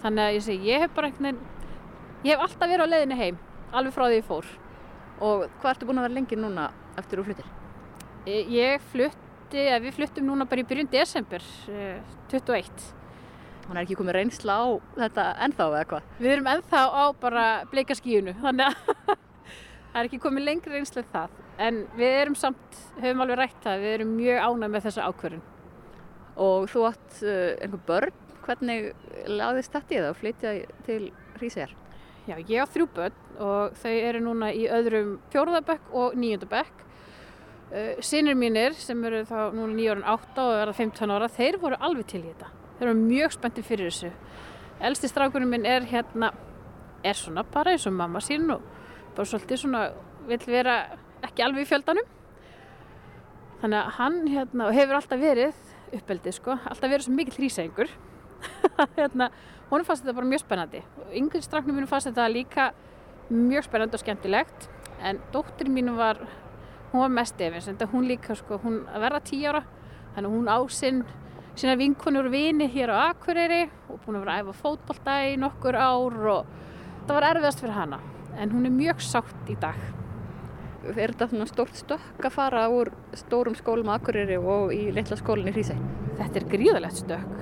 [0.04, 3.18] þannig að ég segi, ég hef bara einhvern veginn ég hef alltaf verið á leiðinni
[3.22, 4.54] heim alveg frá því ég fór
[5.16, 6.66] Og hvað ertu búin að vera lengi núna
[7.00, 7.46] eftir þú flyttir?
[8.28, 11.40] Ég- flutti, við fluttum núna bara í byrjun desember
[11.72, 12.68] eh, 21.
[13.66, 16.10] Hann er ekki komið reynsla á þetta ennþá eða hvað?
[16.20, 18.76] Við erum ennþá á bara bleika skíunu, þannig að
[19.90, 21.40] það er ekki komið lengri reynslu en það.
[21.66, 25.42] En við erum samt, höfum alveg rætt það, við erum mjög ánægð með þessa ákvörðun.
[26.46, 28.86] Og þú átt uh, einhver börn, hvernig
[29.32, 30.52] lagðist þetta í það að flytja
[30.86, 31.00] til
[31.40, 31.72] Hríseyjar?
[32.26, 36.84] Já, ég á þrjú börn og þau eru núna í öðrum fjórðabekk og níundabekk.
[37.72, 41.80] Uh, Sinir mínir sem eru þá núna nýjórun 8 og verða 15 ára, þeir voru
[41.82, 42.52] alveg til í þetta.
[42.76, 44.10] Þeir eru mjög spenntið fyrir þessu.
[44.86, 46.32] Elsti strákurinn minn er hérna,
[47.04, 48.64] er svona bara eins og mamma sín og
[49.16, 49.86] bara svolítið svona,
[50.28, 50.76] vill vera
[51.24, 52.12] ekki alveg í fjöldanum.
[53.62, 55.62] Þannig að hann hérna, hefur alltaf verið
[55.96, 57.92] uppeldið sko, alltaf verið svo mikill hrísengur.
[58.98, 59.30] hérna,
[59.70, 60.82] honum fannst þetta bara mjög spennandi.
[61.16, 62.70] Yngri stráknum mínum fannst þetta líka
[63.30, 64.68] mjög spennandi og skemmtilegt.
[65.00, 66.20] En dóttir mín var,
[66.92, 69.62] hún var mest efins, en hún líka sko, hún að verða tí ára,
[70.14, 71.02] þannig að hún á sinn,
[71.56, 75.36] sína vinkonur og vini hér á Akureyri og búin að vera að æfa fótbolta í
[75.40, 76.50] nokkur ár og
[77.06, 78.00] það var erfiðast fyrir hana.
[78.36, 79.78] En hún er mjög sátt í dag.
[80.86, 85.16] Er þetta svona stórt stökk að fara úr stórum skólum á Akureyri og í litla
[85.16, 85.80] skólinn í Hrísey?
[86.18, 87.40] Þetta er gríðalegt stökk.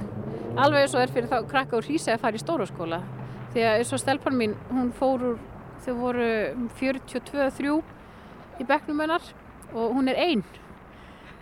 [0.62, 3.03] Alveg eins og er fyrir þá krakka úr Hrísey að fara í stóra skóla.
[3.50, 5.42] Því að eins og stelpan mín, hún fór úr,
[5.83, 6.31] þau voru
[6.79, 7.74] 42-3
[8.62, 9.27] í bekknum hennar
[9.74, 10.46] og hún er einn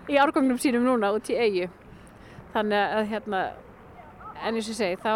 [0.09, 1.69] í árgangnum sínum núna út í eigu.
[2.53, 3.43] Þannig að hérna,
[4.43, 5.13] en eins og segi, þá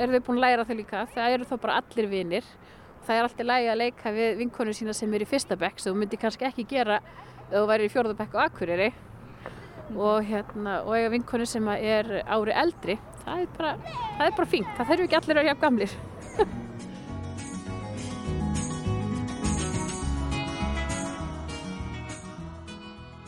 [0.00, 1.06] eru þau búin að læra þau líka.
[1.14, 2.54] Það eru þá bara allir vinir.
[3.06, 5.94] Það er alltaf lægi að leika við vinkonu sína sem er í fyrsta bekk, þú
[5.96, 7.00] myndi kannski ekki gera
[7.50, 8.90] ef þú væri í fjórða bekk á Akureyri
[9.96, 14.50] og, hérna, og eiga vinkonu sem er ári eldri það er bara, það er bara
[14.52, 15.98] fínt það þurfi ekki allir að vera jafn gamlir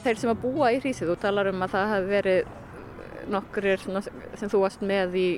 [0.03, 2.55] Þeir sem að búa í Hrísey, þú talar um að það hafi verið
[3.31, 5.29] nokkur sem þú varst með í,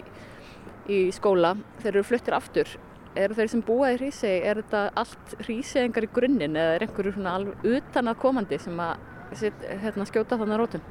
[0.88, 2.76] í skóla, þeir eru fluttir aftur.
[3.14, 7.14] Eru þeir sem búa í Hrísey, er þetta allt Hríseyingar í grunninn eða er einhverju
[7.14, 10.82] svona alveg utan að komandi sem að sitt, hérna, skjóta þannig rótum?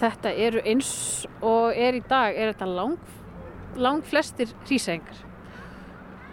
[0.00, 0.90] þetta eru eins
[1.44, 2.96] og er í dag er þetta lang,
[3.80, 5.22] lang flestir hrísengar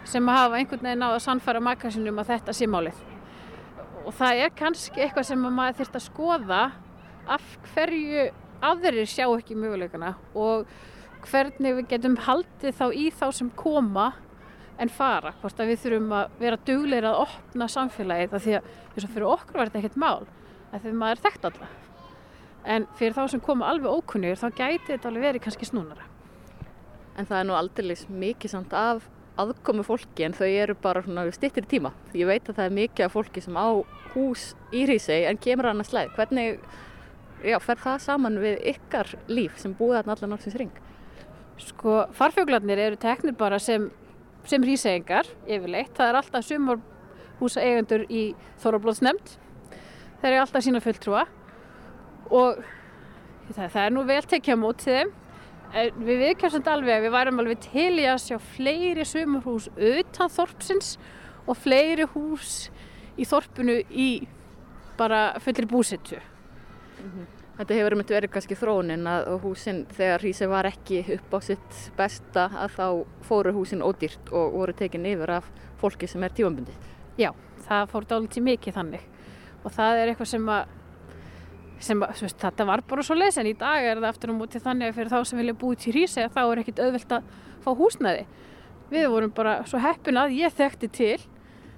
[0.08, 2.98] sem að hafa einhvern veginn á að sannfæra makasinum að þetta sé málið
[4.04, 6.62] og það er kannski eitthvað sem að maður þurft að skoða
[7.34, 8.26] af hverju
[8.70, 10.68] aðrir sjá ekki möguleikana og
[11.28, 14.12] hvernig við getum haldið þá í þá sem koma
[14.80, 18.72] en fara, hvort að við þurfum að vera dugleir að opna samfélagið af því að
[18.94, 20.26] þess að fyrir okkur var þetta ekkert mál
[20.74, 21.70] að því maður er þekkt alla
[22.74, 26.10] en fyrir þá sem koma alveg ókunnir þá gæti þetta alveg verið kannski snúnara
[27.14, 29.04] En það er nú aldrei mikið samt af
[29.38, 31.02] aðkomi fólki en þau eru bara
[31.34, 31.92] stittir tíma.
[32.14, 33.68] Ég veit að það er mikið af fólki sem á
[34.14, 36.14] hús í Hrísey en kemur annars leið.
[36.14, 36.60] Hvernig
[37.44, 40.74] já, fer það saman við ykkar líf sem búið þarna allan orðsins ring?
[41.60, 43.86] Sko farfjöglarnir eru teknir bara sem,
[44.48, 45.92] sem hríseyingar yfirleitt.
[45.96, 48.24] Það er alltaf sumarhúsa eigendur í
[48.62, 49.36] Þorrablóðsnemnd.
[50.22, 51.26] Þeir eru alltaf sína fulltrúa
[52.32, 52.64] og
[53.52, 55.14] það, það er nú vel tekið á mótið þeim.
[55.74, 60.30] En Við viðkjörnum alveg að við værum alveg til í að sjá fleiri sumarhús utan
[60.30, 60.94] þorpsins
[61.44, 62.68] og fleiri hús
[63.18, 64.08] í þorpinu í
[64.98, 66.20] bara fullir búsettu.
[67.54, 71.76] Þetta hefur myndi verið kannski þróunin að húsin þegar Hrísey var ekki upp á sitt
[71.94, 72.86] besta að þá
[73.28, 76.88] fóru húsin ódýrt og voru tekin yfir af fólki sem er tífambundið.
[77.20, 77.30] Já,
[77.68, 79.04] það fór dálítið mikið þannig
[79.62, 80.72] og það er eitthvað sem að
[81.84, 84.38] sem að, veist, þetta var bara svo leys en í dag er það aftur á
[84.40, 87.32] móti þannig að fyrir þá sem vilja búið til Hrísey þá er ekkit auðvelt að
[87.64, 88.26] fá húsnæði.
[88.90, 91.18] Við vorum bara svo heppin að ég þekkti til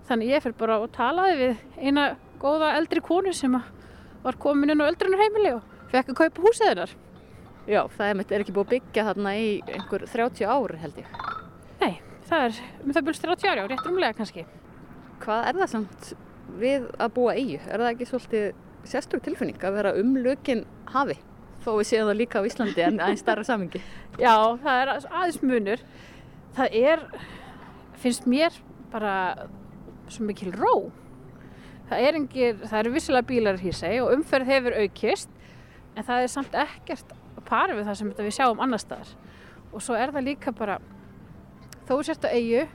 [0.08, 2.06] þannig ég fyrir bara og talaði við eina
[2.40, 3.75] góða eldri konu sem að
[4.26, 6.94] var komin inn á öldrunarheimili og fekk að kaupa húsið hennar.
[7.66, 11.16] Já, það er, er ekki búið að byggja þarna í einhver 30 ári held ég.
[11.80, 11.92] Nei,
[12.28, 14.46] það er um það byrjast 30 ári á, rétt umlega kannski.
[15.22, 16.10] Hvað er það samt
[16.60, 17.58] við að búa eigu?
[17.66, 18.46] Er það ekki svolítið
[18.86, 20.62] sérstök tilfinning að vera umlökin
[20.94, 21.18] hafi?
[21.64, 23.82] Þó við séum það líka á Íslandi en aðeins starra samingi.
[24.22, 25.82] Já, það er aðeins munur.
[26.56, 27.02] Það er,
[28.02, 28.60] finnst mér
[28.92, 29.16] bara
[30.06, 30.76] svo mikil ró.
[31.86, 35.30] Það, er engir, það eru vissilega bílar hér segi og umferð hefur aukist
[35.96, 39.12] en það er samt ekkert að pari við það sem við sjáum annar staðar.
[39.70, 40.80] Og svo er það líka bara,
[41.86, 42.66] þó sérst á eigu,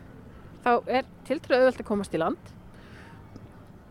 [0.64, 2.52] þá er tiltrúið auðvelt að komast í land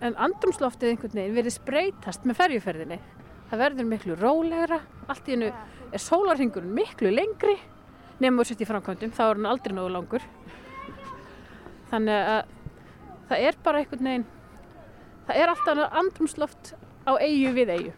[0.01, 2.99] en andrumsloftið einhvern veginn verið spreytast með ferjuferðinni.
[3.51, 4.79] Það verður miklu rólegra,
[5.11, 7.59] allt í hennu er sólarhingurinn miklu lengri
[8.21, 10.25] nefnum við sett í framkvæmdum, þá er hann aldrei nógu langur.
[11.91, 12.53] Þannig að
[13.31, 14.27] það er bara einhvern veginn,
[15.31, 16.73] það er alltaf andrumsloft
[17.07, 17.93] á eigu við eigu.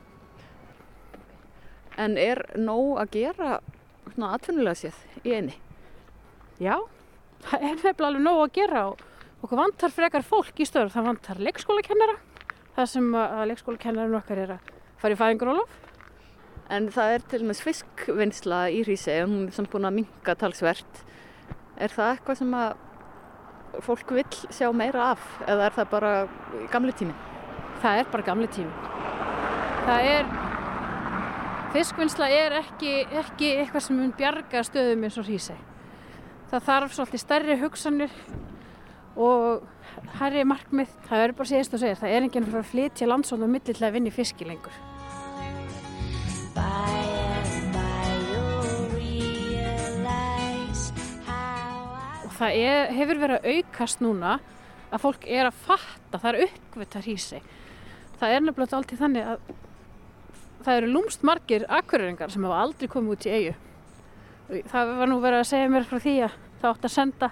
[2.01, 3.53] En er nóg að gera
[4.13, 5.55] svona atvinnulega séð í eini?
[6.61, 6.77] Já,
[7.47, 9.01] það er nefnilega alveg nóg að gera og
[9.43, 10.93] okkur vantar frekar fólk í stöður.
[10.93, 12.19] Það vantar leikskólakennara,
[12.77, 15.81] það sem að leikskólakennarinn okkar er að fara í fæðingurólof.
[16.73, 19.99] En það er til og með fiskvinnsla í Hrísei og hún er samt búin að
[20.03, 21.05] minga talsvert.
[21.81, 22.77] Er það eitthvað sem að
[23.81, 26.13] fólk vil sjá meira af eða er það bara
[26.73, 27.15] gamli tími?
[27.83, 28.73] Það er bara gamli tími.
[29.83, 30.33] Það er
[31.73, 35.57] Fiskvinnsla er ekki, ekki eitthvað sem mun bjarga stöðum eins og hrísei.
[36.51, 38.17] Það þarf svolítið stærri hugsanir
[39.17, 39.63] og
[40.19, 43.49] herri markmið, það er bara síðast að segja, það er enginn fyrir að flytja landsónu
[43.49, 44.92] og milli til að vinni fiski lengur.
[52.43, 54.37] Það er, hefur verið að aukast núna
[54.93, 57.43] að fólk er að fatta, það er uppvitað hrísei.
[58.21, 59.53] Það er nefnilega alltaf þannig að
[60.63, 63.55] það eru lúmst margir akkuröringar sem hafa aldrei komið út í eigu.
[64.71, 67.31] Það var nú verið að segja mér frá því að það átt að senda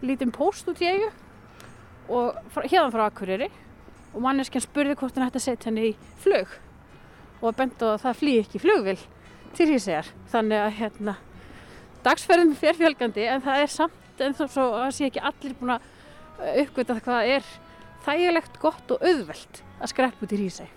[0.00, 1.10] lítinn post út í eigu
[2.10, 3.50] og hérna frá akkuröri
[4.10, 6.56] og manneskjan spurði hvort hann ætti að setja henni í flög
[7.40, 8.98] og benda að það flý ekki flugvill
[9.56, 10.08] til segjar.
[10.32, 11.16] Þannig að hérna,
[12.04, 15.76] dagsferðum fer fjölgandi en það er samt en þó svo að sé ekki allir búin
[15.76, 17.48] að uppgöta hvað er
[18.04, 20.76] þægilegt, gott og auðvelt að skrepp út í hríseg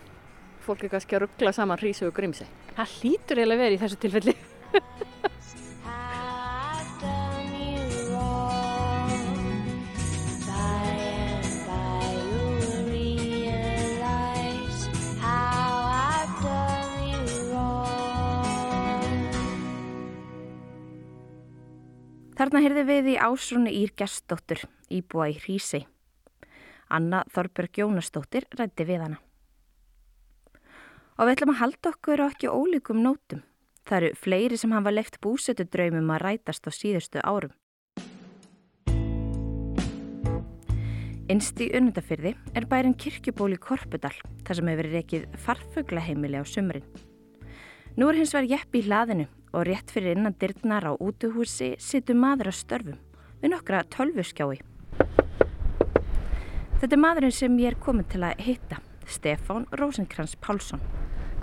[0.64, 2.48] fólk er kannski að ruggla saman hrísu og grímsi.
[2.78, 4.36] Það hlýtur eiginlega verið í þessu tilfelli.
[22.34, 25.84] Þarna heyrði við í ásrunu Ír Gerstóttur, íbúa í Hrísi.
[26.90, 29.20] Anna Þorberg Jónastóttir rætti við hana
[31.14, 33.44] og við ætlum að halda okkur á ekki ólíkum nótum.
[33.86, 37.54] Það eru fleiri sem hafa leift búsetu draumum að rætast á síðustu árum.
[41.30, 46.90] Innst í unnundafyrði er bærin kirkjuból í Korpudal, þar sem hefur rekið farfuglaheimili á sumrin.
[47.94, 52.18] Nú er hins vegar jeppi í hlaðinu og rétt fyrir innan dyrnar á útuhúsi situr
[52.18, 53.02] maður að störfum
[53.44, 54.62] við nokkra tölvuskjái.
[56.80, 60.82] Þetta er maðurinn sem ég er komin til að hitta, Stefán Rósenkrans Pálsson.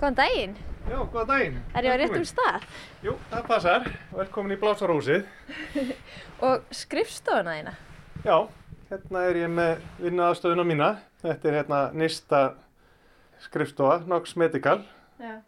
[0.00, 0.56] Góðan daginn.
[0.88, 1.58] Já, góðan daginn.
[1.76, 2.66] Er ég á réttum stað?
[3.04, 3.90] Jú, það passar.
[4.16, 5.28] Velkomin í Blásarhúsið.
[6.46, 7.76] og skrifstofuna þína?
[8.24, 8.36] Já,
[8.90, 10.90] hérna er ég með vinnuðarstöðuna mína.
[11.20, 12.42] Þetta er hérna nýsta
[13.44, 14.82] skrifstofa, Nox Medical.
[15.20, 15.38] Já.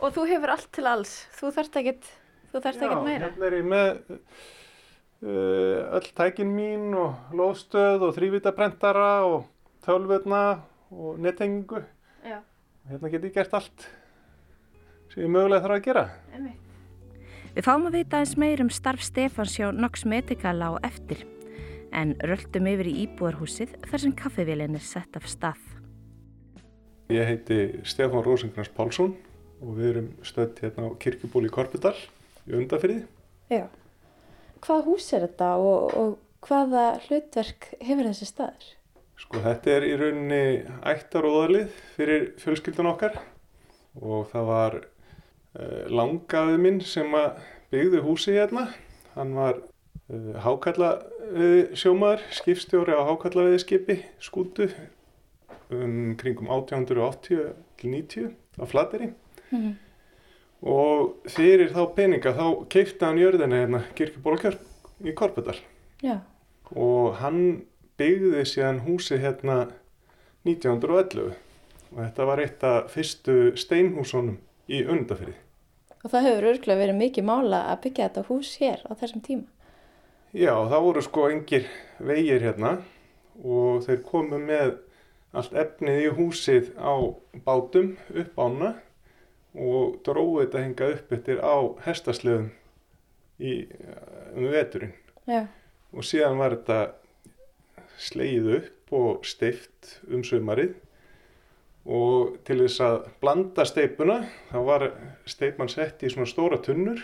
[0.00, 1.14] Og þú hefur allt til alls.
[1.38, 2.10] Þú þarft ekkert,
[2.52, 3.20] þú þarft ekkert meira.
[3.20, 9.46] Já, hérna er ég með uh, öll tækin mín og lóðstöð og þrývitaprentara og
[9.86, 10.44] tölvurna
[10.92, 11.80] og nettengingu.
[12.26, 12.42] Já
[12.90, 13.86] hérna get ég gert allt
[15.10, 16.04] sem ég mögulega þarf að gera.
[17.56, 21.24] Við fáum að vita eins meir um starf Stefans hjá Nox Medical á eftir
[21.96, 25.62] en röldum yfir í íbúarhúsið þar sem kaffevélin er sett af stað.
[27.10, 29.14] Ég heiti Stefán Rósengrans Pálsson
[29.62, 31.96] og við erum stödd hérna á Kirkjubóli Korpudal
[32.46, 33.04] í Undafriði.
[33.52, 33.66] Já.
[34.64, 36.16] Hvað hús er þetta og, og
[36.46, 38.66] hvaða hlutverk hefur þessi staður?
[39.16, 40.42] Sko þetta er í rauninni
[40.86, 43.16] ættaróðalið fyrir fjölskyldun okkar
[43.96, 47.16] og það var uh, langaðið minn sem
[47.72, 48.66] byggði húsi hérna.
[49.16, 54.68] Hann var uh, hákallaviði sjómaður, skipstjóri á hákallaviði skipi, skútu
[55.72, 59.14] um kringum 1880-90 á Flateri.
[59.50, 59.74] Mm -hmm.
[60.62, 64.58] Og fyrir þá peninga þá keipti hann jörðina hérna kirkibólkjörn
[65.04, 65.56] í Korpedal.
[66.02, 66.20] Já.
[66.72, 67.66] Og hann
[67.98, 69.68] byggði síðan húsi hérna
[70.44, 71.34] 1911
[71.92, 74.38] og þetta var eitt af fyrstu steinhúsunum
[74.68, 75.34] í undafyrði.
[76.04, 79.46] Og það hefur örglega verið mikið mála að byggja þetta hús hér á þessum tíma?
[80.36, 81.68] Já, það voru sko engir
[81.98, 82.72] vegir hérna
[83.42, 84.74] og þeir komu með
[85.36, 86.94] allt efnið í húsið á
[87.46, 88.74] bátum upp ána
[89.56, 92.50] og dróði þetta henga upp eftir á hestasleðum
[93.40, 93.52] í,
[94.36, 94.94] um veturinn.
[95.26, 95.46] Já.
[95.96, 96.80] Og síðan var þetta
[97.96, 100.76] sleið upp og steift um sömarið
[101.86, 104.16] og til þess að blanda steipuna
[104.50, 104.86] þá var
[105.28, 107.02] steipan sett í svona stóra tunnur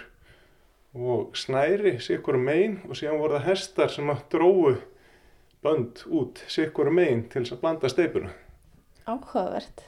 [0.93, 4.75] og snæri sikkur megin og síðan voru það hestar sem að dróðu
[5.63, 8.35] bönd út sikkur meginn til þess að blanda steipuna.
[9.07, 9.87] Áhugavert.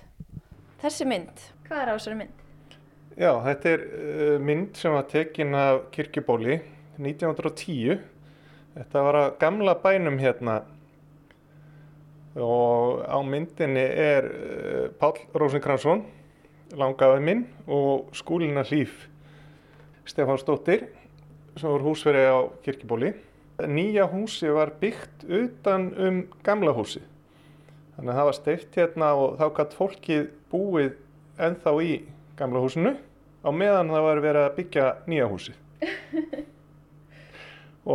[0.81, 2.44] Þessi mynd, hvað er á þessari mynd?
[3.15, 6.57] Já, þetta er uh, mynd sem var tekin af kirkjubóli
[6.99, 8.01] 1910.
[8.75, 10.57] Þetta var að gamla bænum hérna
[12.35, 16.03] og á myndinni er uh, Pál Rósinkransson,
[16.75, 19.05] langaðið minn og skúlina hlýf
[20.11, 20.89] Stefán Stóttir
[21.55, 23.13] sem voru húsverið á kirkjubóli.
[23.71, 27.05] Nýja húsi var byggt utan um gamla húsi.
[27.95, 30.99] Þannig að það var steift hérna og þá gætt fólkið búið
[31.39, 31.95] ennþá í
[32.39, 32.95] gamla húsinu
[33.45, 35.55] á meðan það var verið að byggja nýja húsi.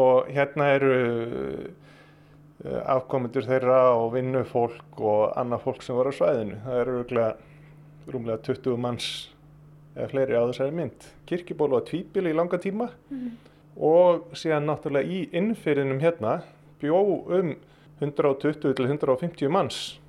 [0.01, 6.59] og hérna eru uh, afkomendur þeirra og vinnufólk og annað fólk sem var á svæðinu.
[6.65, 6.97] Það eru
[8.09, 9.09] rúmlega 20 manns
[9.95, 11.07] eða fleiri á þessari mynd.
[11.29, 13.31] Kirkiból var tvíbili í langa tíma mm.
[13.89, 16.39] og síðan náttúrulega í innfyrinum hérna
[16.79, 17.01] bjó
[17.39, 17.55] um
[17.99, 19.99] 120 til 150 manns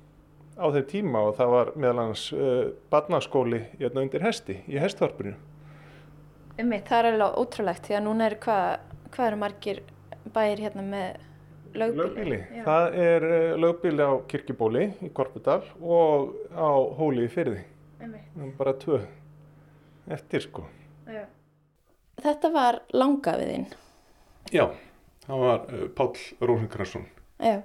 [0.57, 5.33] á þeim tíma og það var meðal hans uh, barnaskóli hérna undir hesti í hestvarpinu.
[6.59, 9.81] Ummitt, það er alveg ótrúlegt því að núna er hvað, hvað eru margir
[10.35, 11.21] bæir hérna með
[11.71, 12.03] lögbíli?
[12.03, 17.63] Lögbíli, það er uh, lögbíli á Kirkibóli í Korpudal og á Hóli í Fyrði.
[18.01, 18.55] Ummitt.
[18.59, 18.99] Bara tvö
[20.11, 20.67] eftir sko.
[21.07, 21.25] Já.
[22.21, 23.69] Þetta var langafiðinn?
[24.51, 24.67] Já,
[25.25, 26.11] það var uh, Pál
[26.43, 27.07] Rósenkransson.
[27.41, 27.61] Já,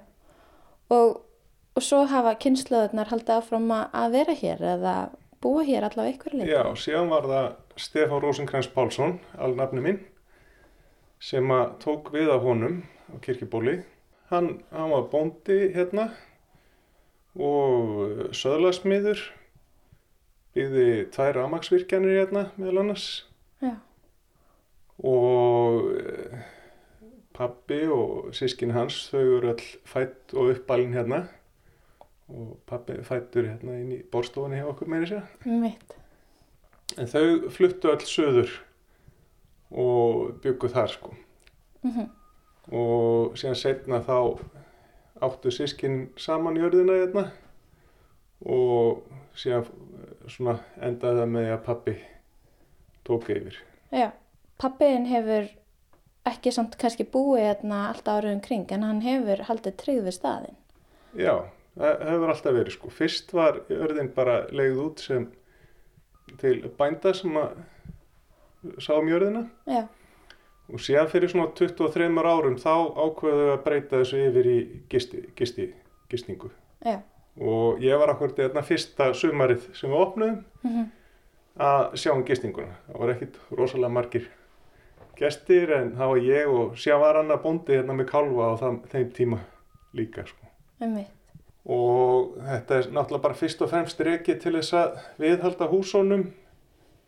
[0.93, 1.19] og,
[1.77, 4.93] og svo hafa kynnslöðunar haldið áfram að vera hér eða
[5.43, 6.49] búa hér allavega ykkur leik?
[6.49, 9.99] Já, síðan var það Stefán Rósenkrans Pálsson, alnafni minn,
[11.21, 12.79] sem að tók við af honum
[13.13, 13.83] á kirkibóli.
[14.31, 16.09] Hann, hann var bóndi hérna
[17.37, 19.21] og söðlasmiður
[20.57, 23.07] byggði tvær ramagsvirkjanir hérna meðal annars
[23.61, 23.75] Já.
[25.05, 26.39] og eh,
[27.37, 31.27] pappi og sískin hans þau eru all fætt og uppalinn hérna
[32.27, 35.95] og pappi fættur hérna inn í borstofunni hjá okkur meiri sér Mitt.
[36.97, 38.51] en þau fluttu all söður
[39.71, 41.15] og bygguð þar sko
[41.83, 42.07] mm -hmm.
[42.71, 44.39] og síðan setna þá
[45.21, 47.31] áttu sískin saman jörðina hérna
[48.45, 49.03] og
[49.37, 49.65] síðan
[50.27, 51.95] svona endaði það með að pappi
[53.07, 53.59] tók yfir.
[53.91, 54.11] Já,
[54.61, 55.49] pappiðin hefur
[56.27, 60.57] ekki samt kannski búið hérna alltaf áriðum kring en hann hefur haldið tryggð við staðin.
[61.17, 61.33] Já,
[61.77, 62.93] það hefur alltaf verið sko.
[62.93, 65.27] Fyrst var örðin bara leið út sem
[66.41, 67.59] til bænda sem að
[68.83, 69.85] sá um jörðina Já.
[70.73, 74.57] og síðan fyrir svona 23 árum þá ákveðu að breyta þessu yfir í
[74.91, 75.69] gisti, gisti,
[76.11, 76.51] gistingu.
[76.83, 76.99] Já
[77.37, 80.85] og ég var akkurat þetta fyrsta sumarið sem við opnum mm -hmm.
[81.55, 84.29] að sjá um gistinguna það var ekkit rosalega margir
[85.17, 88.53] gestir en það var ég og síðan var hann að bondi hérna með kalva á
[88.57, 89.39] það, þeim tíma
[89.93, 90.45] líka sko.
[91.67, 96.27] Og þetta er náttúrulega bara fyrst og fremst reiki til þess að viðhalda húsónum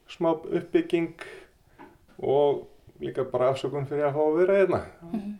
[0.09, 1.13] smá uppbygging
[2.19, 2.65] og
[2.99, 5.35] líka bara afsökun fyrir að fá að vera hérna mm -hmm.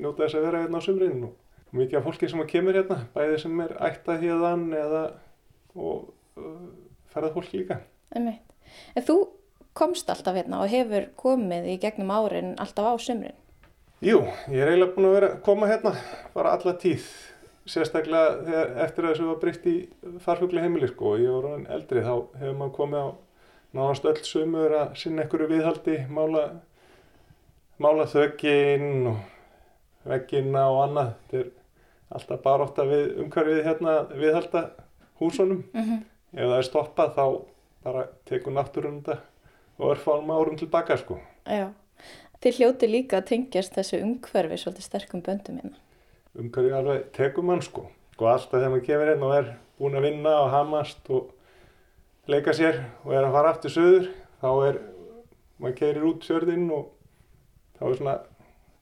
[0.00, 1.30] njóta þess að vera hérna á sumrinu
[1.76, 5.02] mikið af fólki sem kemur hérna, bæði sem er ættað hérðan eða
[5.76, 6.08] og
[6.40, 6.68] uh,
[7.12, 7.80] ferðað fólki líka.
[8.14, 8.44] Einmitt.
[8.96, 9.18] En þú
[9.76, 13.36] komst alltaf hérna og hefur komið í gegnum árin alltaf á sumrin?
[14.04, 15.94] Jú, ég er eiginlega búin að vera að koma hérna
[16.34, 17.06] bara alla tíð,
[17.68, 19.76] sérstaklega þegar, eftir að þessu var breytt í
[20.24, 23.08] farfugli heimili sko og ég var ráðin eldri þá hefur maður komið á
[23.76, 26.44] nánast öll sumur að sinna einhverju viðhaldi, mála,
[27.82, 31.10] mála þögginn og veggina og annað.
[31.28, 31.50] Þetta er
[32.18, 34.62] alltaf bara ótt að við umhverfið hérna viðhalda
[35.20, 35.64] húsunum.
[35.74, 36.06] Mm -hmm.
[36.32, 37.26] Ef það er stoppað þá
[37.84, 39.20] bara tekur náttúrun þetta
[39.78, 41.18] og er fáum árum tilbaka sko.
[41.46, 41.72] Já,
[42.42, 45.76] þið hljóti líka að tengjast þessu umhverfi svolítið sterkum böndum hérna.
[46.38, 47.88] Umhverfi alveg tekur mann sko.
[48.18, 51.32] Og alltaf þegar maður kemur inn og er búin að vinna og hamast og
[52.28, 54.08] leika sér og er að fara aftur söður
[54.42, 54.80] þá er,
[55.58, 56.90] maður keirir út fjörðinn og
[57.78, 58.16] þá er svona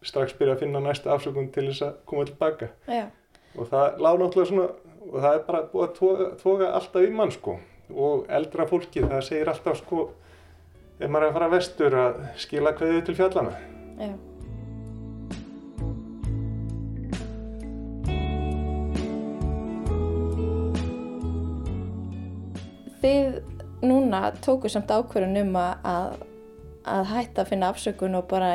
[0.07, 3.07] strax byrja að finna næsta afsökun til þess að koma tilbaka Já.
[3.57, 4.68] og það lág náttúrulega svona
[5.07, 7.59] og það er bara búið að toga, toga alltaf í mann sko
[7.94, 10.09] og eldra fólki það segir alltaf sko
[10.98, 13.54] ef maður er að fara vestur að skila hverju til fjallana
[14.00, 14.11] Já.
[23.03, 23.38] Þið
[23.86, 26.16] núna tóku samt ákverðun um að,
[26.88, 28.51] að hætta að finna afsökun og bara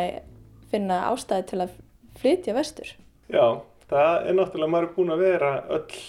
[0.72, 1.78] finna ástæði til að
[2.22, 2.92] flytja vestur?
[3.32, 3.62] Já,
[3.92, 6.02] það er náttúrulega er búin að vera öll,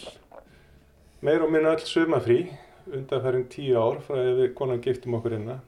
[1.22, 2.40] meir og minna öll sumafrí
[2.90, 5.60] undanferðin tíu ár frá að við konan giftum okkur hérna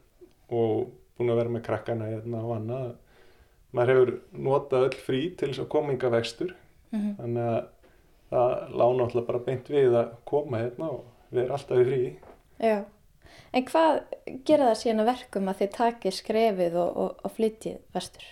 [0.51, 2.93] og búin að vera með krakkana hérna og annað.
[3.75, 4.12] Maður hefur
[4.47, 6.55] notað öll frí til þess að kominga vestur,
[6.91, 7.15] mm -hmm.
[7.19, 7.62] þannig að
[8.31, 12.03] það lána alltaf bara beint við að koma hérna og við erum alltaf í frí.
[12.63, 12.85] Já,
[13.53, 14.01] en hvað
[14.47, 18.27] gera það síðan að verkum að þið takir skrefið og, og, og flytjið vestur?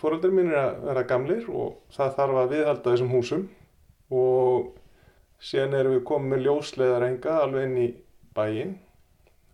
[0.00, 3.44] Fóröldur mín er að vera gamlir og það þarf að viðhalda þessum húsum
[4.12, 4.72] og
[5.44, 7.88] síðan erum við komið með ljósleðarenga alveg inn í
[8.36, 8.74] bæinn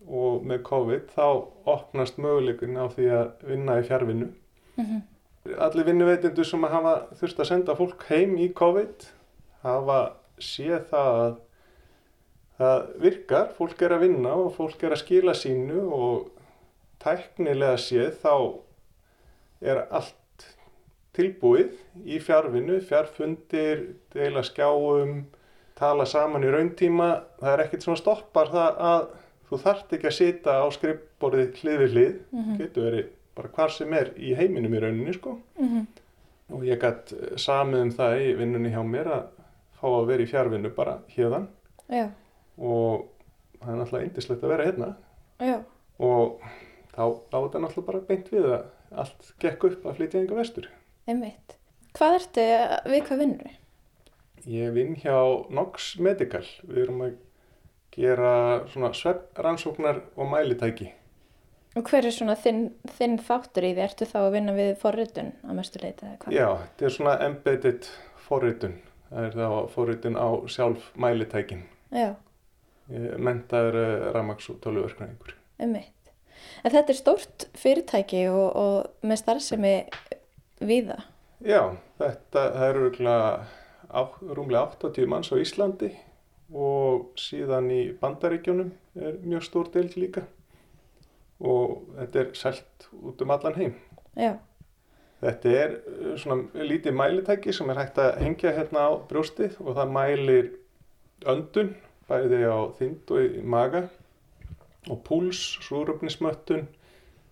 [0.09, 1.25] og með COVID þá
[1.69, 4.29] opnast möguleikin á því að vinna í fjárvinnu.
[4.75, 5.01] Mm -hmm.
[5.57, 9.07] Allir vinnuveitindu sem hafa þurft að senda fólk heim í COVID
[9.63, 9.99] hafa
[10.37, 11.37] séð það að
[12.61, 16.27] það virkar, fólk er að vinna og fólk er að skila sínu og
[17.01, 18.33] tæknilega séð þá
[19.61, 20.45] er allt
[21.17, 21.73] tilbúið
[22.07, 23.83] í fjárvinnu, fjárfundir,
[24.13, 25.25] deila skjáum,
[25.77, 27.09] tala saman í rauntíma.
[27.41, 29.09] Það er ekkert sem stoppar það að
[29.49, 32.61] þú þart ekki að sita á skrifborðið hlið við hlið, mm -hmm.
[32.61, 35.39] getur verið bara hvar sem er í heiminum í rauninni sko.
[35.59, 35.85] Mm -hmm.
[36.51, 39.23] Og ég gætt samið um það í vinnunni hjá mér að
[39.79, 41.47] fá að vera í fjárvinnu bara hérðan.
[41.89, 42.09] Já
[42.57, 43.07] og
[43.61, 44.91] það er náttúrulega eindislegt að vera hérna
[45.41, 45.57] Já.
[46.01, 46.45] og
[46.91, 48.61] þá láta þetta náttúrulega bara beint við að
[49.01, 50.69] allt gekk upp að flytja enga vestur
[51.09, 51.57] Einmitt.
[51.97, 52.45] Hvað ertu
[52.91, 53.57] við hvað vinnur við?
[54.51, 55.17] Ég vinn hjá
[55.53, 57.15] Nox Medical við erum að
[57.91, 58.33] gera
[58.71, 60.91] svona svefnrannsóknar og mælitæki
[61.77, 63.83] Og hver er svona þinn, þinn þáttur í því?
[63.85, 66.33] Ertu þá að vinna við forritun á mestu leita eða hvað?
[66.35, 67.87] Já, þetta er svona embedded
[68.25, 68.75] forritun
[69.11, 71.63] það er þá forritun á sjálf mælitækin
[71.95, 72.09] Já
[72.91, 75.35] mentaður eh, ramags og tölvuverknæðingur.
[75.61, 76.11] Ummitt.
[76.65, 79.75] En þetta er stórt fyrirtæki og, og með starfsemi
[80.61, 80.99] viða?
[81.41, 85.91] Já, þetta er rúmlega 80 manns á Íslandi
[86.51, 90.25] og síðan í bandaríkjónum er mjög stór deild líka
[91.41, 93.75] og þetta er selt út um allan heim.
[94.19, 94.35] Já.
[95.21, 99.77] Þetta er eh, svona lítið mælitæki sem er hægt að hengja hérna á brjóstið og
[99.77, 100.51] það mælir
[101.29, 101.73] öndun
[102.11, 103.85] bæði á þynd og í maga
[104.89, 106.65] og púls, súröfnismöttun,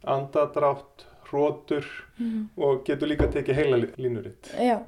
[0.08, 1.86] andadrátt, hrótur
[2.18, 2.50] mm.
[2.58, 4.52] og getur líka tekið heila línuritt.
[4.58, 4.80] Já,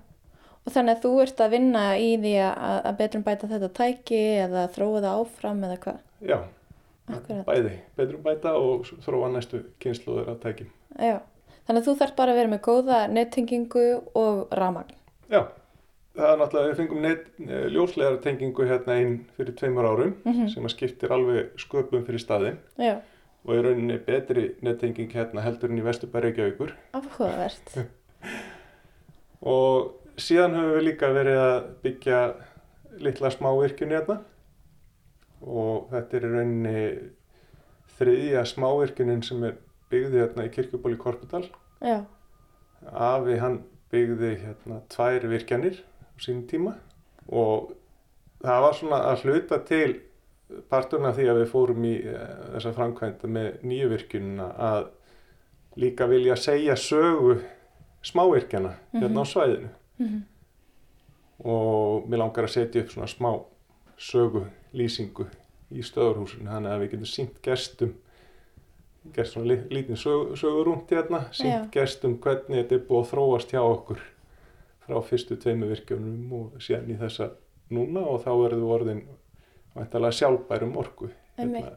[0.61, 4.21] og þannig að þú ert að vinna í því að, að betrum bæta þetta tæki
[4.45, 5.99] eða þróa það áfram eða hvað?
[6.31, 6.37] Já,
[7.11, 7.45] Akkurat.
[7.49, 10.73] bæði, betrum bæta og þróa næstu kynsluður að tækjum.
[10.97, 11.17] Já,
[11.67, 13.87] þannig að þú þarf bara að vera með góða nettengingu
[14.21, 14.97] og ramagn.
[15.31, 15.43] Já
[16.17, 20.49] það er náttúrulega, við fengum eh, ljóslegartengingu hérna einn fyrir tveimur árum mm -hmm.
[20.53, 22.99] sem að skiptir alveg sköpum fyrir staðin Já.
[23.45, 26.75] og er rauninni betri nettenging hérna heldur en í Vesturbæri Reykjavíkur.
[26.93, 27.87] Afhugavert
[29.55, 32.19] og síðan höfum við líka verið að byggja
[32.99, 34.21] litla smá virkjunni hérna.
[35.41, 36.99] Og þetta er rauninni
[37.97, 39.55] þriðja smávirkjunin sem er
[39.89, 41.47] byggði hérna í Kirkjubóli Korpudal.
[42.91, 45.81] Afi hann byggði hérna tvær virkjanir
[46.19, 46.73] sín tíma
[47.27, 47.71] og
[48.41, 49.99] það var svona að hluta til
[50.69, 54.89] parturna því að við fórum í uh, þessa framkvæmda með nýjuvirkjununa að
[55.79, 57.37] líka vilja segja sögu
[58.03, 59.01] smávirkjana mm -hmm.
[59.01, 59.31] hérna á mhm.
[59.31, 60.21] svæðinu mm -hmm.
[61.49, 63.43] og mér langar að setja upp svona smá
[63.97, 65.25] sögu lýsingu
[65.71, 67.93] í stöðurhúsinu þannig að við getum sínt gestum
[69.13, 74.01] gerst svona sög, sögurúnt hérna sínt gestum hvernig þetta er búið að þróast hjá okkur
[74.85, 77.31] frá fyrstu tveimu virkjunum og síðan í þessa
[77.71, 79.03] núna og þá verður orðin
[79.75, 81.75] væntalega sjálfbærum orgu hérna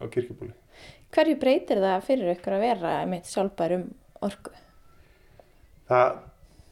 [0.00, 0.54] á kirkjubóli.
[1.14, 3.84] Hverju breytir það fyrir ykkur að vera með sjálfbærum
[4.24, 4.54] orgu?
[5.90, 6.16] Það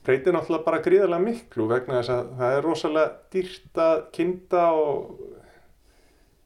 [0.06, 5.12] breytir náttúrulega bara gríðarlega miklu vegna þess að það er rosalega dýrt að kinda og,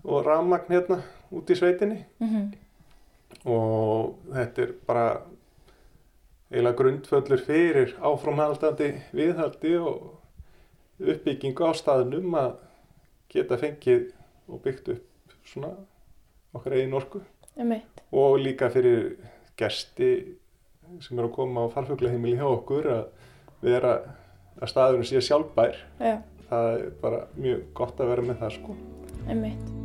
[0.04, 1.00] og rafmagn hérna
[1.36, 2.46] út í sveitinni mm -hmm.
[3.52, 5.06] og þetta er bara
[6.50, 12.52] eiginlega grundföllur fyrir áframhaldandi viðhaldi og uppbyggingu á staðnum að
[13.32, 14.12] geta fengið
[14.48, 15.72] og byggt upp svona
[16.56, 17.20] okkar eigin orku
[18.12, 19.16] og líka fyrir
[19.58, 20.10] gersti
[21.02, 23.04] sem eru að koma á farfuglaheimili hjá okkur að
[23.66, 23.96] vera
[24.60, 26.20] að staðunum sé sjálfbær Já.
[26.48, 28.78] það er bara mjög gott að vera með það sko
[29.26, 29.75] Einmitt.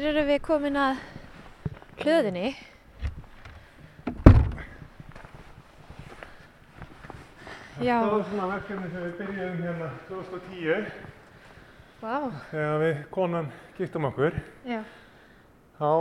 [0.00, 1.00] Hér eru við komin að
[2.00, 2.50] hlöðinni.
[7.84, 7.98] Já.
[7.98, 10.88] Það var svona verkefni sem við byrjuðum hérna 2010.
[12.00, 12.06] Vá.
[12.06, 12.24] Wow.
[12.54, 14.38] Þegar við konan giftum okkur.
[14.70, 14.78] Já.
[15.76, 15.92] Þá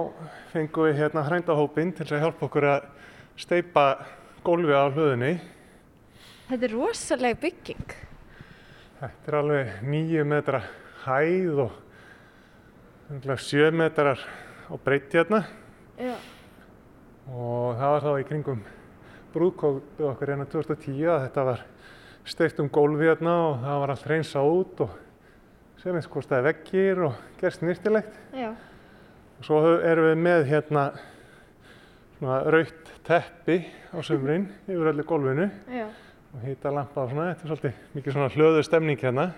[0.54, 2.88] fengum við hérna hrændahópin til að hjálpa okkur að
[3.44, 3.86] steipa
[4.48, 5.34] gólfi á hlöðinni.
[6.54, 8.00] Þetta er rosalega bygging.
[9.04, 10.64] Þetta er alveg nýju metra
[11.04, 11.78] hæð og
[13.10, 14.20] sjö metrar
[14.70, 15.44] á breyti hérna.
[15.98, 16.14] Já.
[17.30, 18.60] Og það var þá í kringum
[19.34, 21.64] brúðkópið okkar hérna 2010 að þetta var
[22.30, 24.94] steikt um gólfi hérna og það var allt reynsa út og
[25.82, 28.14] sem eins kostiði veggir og gerst nýrtilegt.
[28.38, 28.52] Já.
[29.40, 30.86] Og svo erum við með hérna
[32.20, 33.58] svona raukt teppi
[33.90, 35.88] á sömurinn yfir öllu gólfinu Já.
[36.36, 37.34] og hýta lampa og svona.
[37.34, 39.32] Þetta er svolítið mikið svona hlöðu stemning hérna.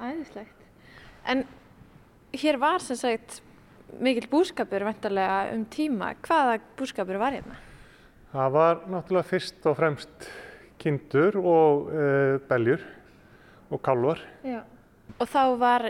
[0.00, 0.68] Æðislegt.
[1.28, 1.46] En
[2.32, 3.40] hér var sem sagt
[3.98, 6.14] mikill búskapur vendarlega um tíma.
[6.22, 7.58] Hvaða búskapur var hérna?
[8.30, 10.28] Það var náttúrulega fyrst og fremst
[10.80, 12.04] kindur og e,
[12.48, 12.84] beljur
[13.70, 14.22] og kálvar.
[14.46, 14.62] Já.
[15.18, 15.88] Og þá var,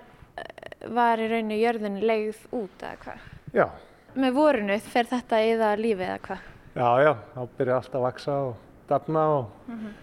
[0.89, 3.27] var í rauninu jörðinu leið út eða hvað?
[3.55, 3.67] Já.
[4.17, 6.47] Með vorunu fer þetta eða lífið eða hvað?
[6.71, 8.55] Já, já, þá byrja allt að vaksa og
[8.89, 9.51] dafna og...
[9.67, 9.99] Mm -hmm.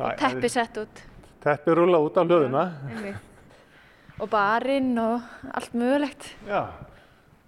[0.00, 1.02] Og teppi sett út?
[1.42, 2.64] Teppi rúla út á hlöðuna.
[2.88, 3.14] Já,
[4.20, 5.20] og barinn og
[5.54, 6.28] allt mögulegt?
[6.48, 6.68] Já.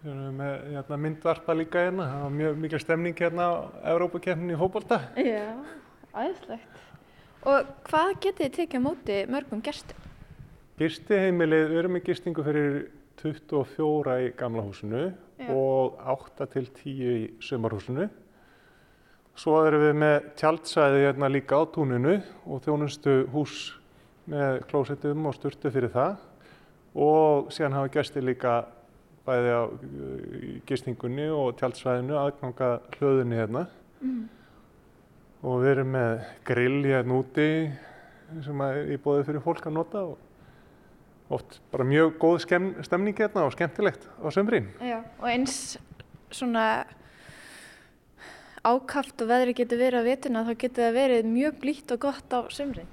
[0.02, 3.52] Við erum með hérna, myndvarpa líka hérna, það var mjög mikil stemning hérna á
[3.92, 4.98] Európa-kemnin í Hóbolta.
[5.14, 5.52] Já,
[6.10, 6.80] aðeinslegt.
[7.46, 10.08] Og hvað getið þið tekið á móti mörgum gestum?
[10.80, 12.80] Gistiheimilið, við erum með gistingu fyrir
[13.22, 15.46] 24 í gamla húsinu Já.
[15.54, 18.08] og 8 til 10 í sömarhúsinu.
[19.38, 23.70] Svo erum við með tjaldsæði hérna líka á túninu og þjónustu hús
[24.26, 26.18] með klósettum og sturtu fyrir það
[26.94, 28.56] og síðan hafa gesti líka
[29.26, 29.62] bæði á
[30.66, 33.66] gistingunni og tjaldsvæðinu aðganga hlöðunni hérna
[34.02, 34.22] mm.
[35.46, 37.48] og við erum með grill hérna úti
[38.42, 42.42] sem er í bóði fyrir fólk að nota og oft bara mjög góð
[42.84, 44.68] stemning hérna og skemmtilegt á sömbrinn.
[44.82, 45.78] Já, og eins
[46.32, 46.84] svona
[48.62, 52.36] ákaft og veðri getur verið á vituna þá getur það verið mjög blítt og gott
[52.36, 52.90] á sömbrinn.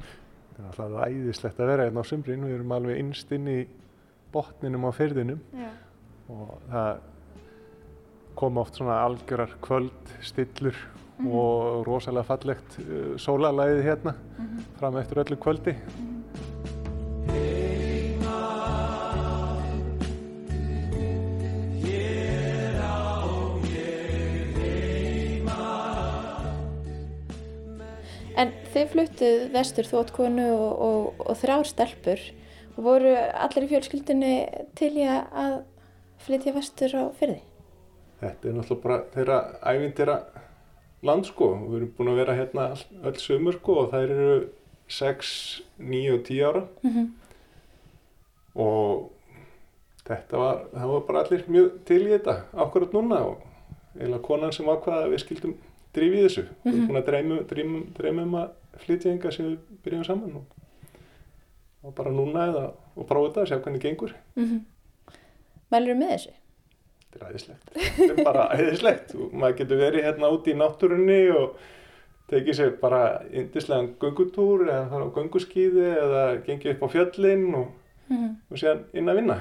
[0.55, 3.59] Það er alltaf æðislegt að vera hérna á sömbrinn við erum alveg innst inn í
[4.33, 5.69] botninum á fyrðinum Já.
[6.29, 7.01] og það
[8.39, 11.33] koma oft svona algjörar kvöld, stillur mm -hmm.
[11.35, 14.79] og rosalega fallegt uh, sólalæðið hérna mm -hmm.
[14.79, 15.73] fram eftir öllu kvöldi.
[15.73, 16.19] Mm -hmm.
[28.39, 32.21] En þið fluttuð vestur þóttkonu og, og, og þrjár stelpur
[32.85, 34.33] voru allir í fjölskyldinni
[34.79, 35.55] til ég að
[36.25, 37.41] flytja vestur á fyrði?
[38.19, 40.17] Þetta er náttúrulega bara þeirra ævindira
[41.07, 41.53] land sko.
[41.67, 42.65] Við erum búin að vera hérna
[43.07, 44.39] öll sömur sko og þær eru
[44.89, 47.07] 6, 9 og 10 ára mm -hmm.
[48.55, 49.11] og
[50.07, 53.37] þetta var, það var bara allir mjög til í þetta ákvarðat núna og
[53.95, 55.55] eiginlega konan sem ákvaða að við skildum
[55.93, 56.41] drifið þessu.
[56.41, 56.71] Mm -hmm.
[56.71, 60.35] Við erum búin að dreyma, dreyma, dreyma um að flytja enga sem við byrjum saman
[60.35, 60.43] og,
[61.83, 62.65] og bara núna eða
[62.95, 64.15] og prófa þetta að sjá hvernig gengur.
[64.35, 64.61] Mm -hmm.
[65.71, 66.31] Mælur þú með þessu?
[67.09, 67.69] Þetta er æðislegt.
[67.73, 71.55] Þetta er bara æðislegt og maður getur verið hérna úti í náttúrunni og
[72.29, 77.67] tekið sér bara indislegan gungutúr eða gunguskýði eða gengið upp á fjöllin og,
[78.09, 78.35] -hmm.
[78.51, 79.39] og séðan inn að vinna.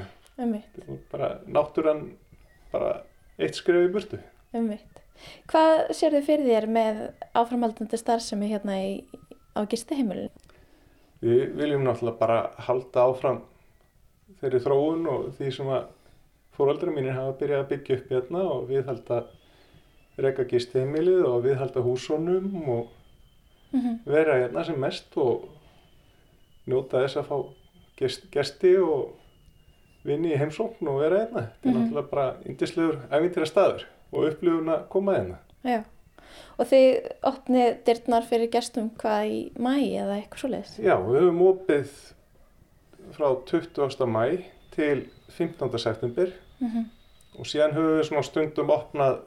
[1.10, 2.12] Bara náttúran
[2.72, 3.02] bara
[3.38, 4.18] eitt skrif í burtu.
[4.52, 5.02] Umvitt.
[5.50, 7.00] Hvað sér þið fyrir þér með
[7.34, 8.92] áframhaldandi starfsemi hérna í,
[9.58, 10.30] á gistiheimilinu?
[11.20, 12.38] Við viljum náttúrulega bara
[12.68, 13.40] halda áfram
[14.40, 15.88] þeirri þróun og því sem að
[16.58, 19.18] fóröldra mínir hafa byrjað að byggja upp hérna og við halda
[20.18, 22.88] reyka gistiheimilið og við halda húsónum og
[23.72, 23.98] mm -hmm.
[24.04, 25.48] vera hérna sem mest og
[26.66, 27.36] njóta þess að fá
[27.96, 29.14] gest, gesti og
[30.04, 31.40] vinni í heimsókn og vera hérna.
[31.40, 31.90] Þetta er mm -hmm.
[31.90, 35.38] náttúrulega bara indislegur ævintýra staður og upplifun að koma hérna.
[35.64, 35.82] Já,
[36.58, 40.76] og þið opnið dyrtnar fyrir gestum hvað í mæ eða eitthvað svo leiðis?
[40.78, 41.96] Já, við höfum opið
[43.16, 44.06] frá 20.
[44.06, 44.24] mæ
[44.74, 45.78] til 15.
[45.78, 46.84] september mm -hmm.
[47.38, 49.18] og síðan höfum við svona stundum opnað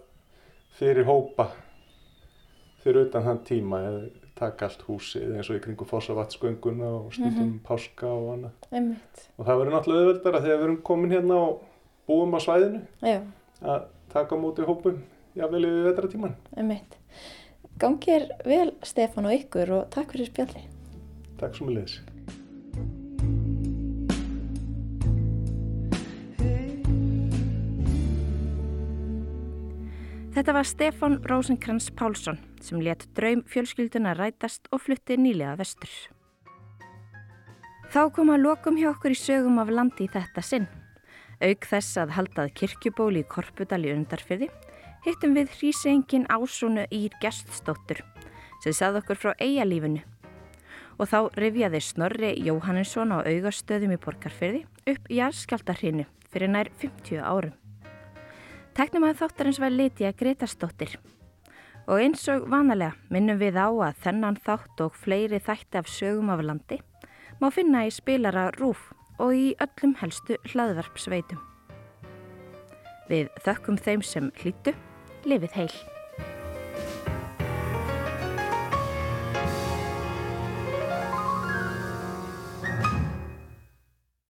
[0.80, 1.51] fyrir hópa
[2.84, 4.01] fyrir utan þann tíma eða
[4.41, 7.68] taka allt húsið eins og í kringu fósavatsgönguna og stundum mm -hmm.
[7.68, 8.51] páska og annað.
[8.72, 9.30] Einmitt.
[9.38, 11.62] Og það verður náttúrulega auðveldara þegar við erum komin hérna og
[12.07, 13.22] búum á svæðinu Já.
[13.62, 15.03] að taka mútið hópum
[15.36, 16.36] jável yfir vetratíman.
[16.57, 16.97] Einmitt.
[17.82, 20.59] Gangir vel Stefán og ykkur og takk fyrir spjalli.
[21.41, 21.95] Takk svo mjög leiðis.
[30.32, 35.89] Þetta var Stefán Rósenkrantz Pálsson sem let draum fjölskylduna rætast og flutti nýlega vestur.
[37.89, 40.69] Þá kom að lokum hjá okkur í sögum af landi í þetta sinn.
[41.41, 44.51] Auk þess að haldað kirkjubóli í Korpudal í undarfyrði
[45.05, 48.03] hittum við hrísengin ásónu Ír Geststóttur
[48.61, 50.03] sem sað okkur frá eigalífinu.
[50.99, 54.59] og þá rifjaði Snorri Jóhannesson á augastöðum í Borgarfyrði
[54.91, 57.55] upp jarðskjáltarhinu fyrir nær 50 árum.
[58.77, 60.99] Teknum að þáttarins var Lítiða Gretarsdóttir
[61.87, 66.29] og eins og vanalega minnum við á að þennan þátt og fleiri þætti af sögum
[66.29, 66.77] af landi
[67.41, 71.41] má finna í spilara rúf og í öllum helstu hlaðvarpsveitum.
[73.09, 74.75] Við þökkum þeim sem hlýttu,
[75.30, 75.90] lifið heil.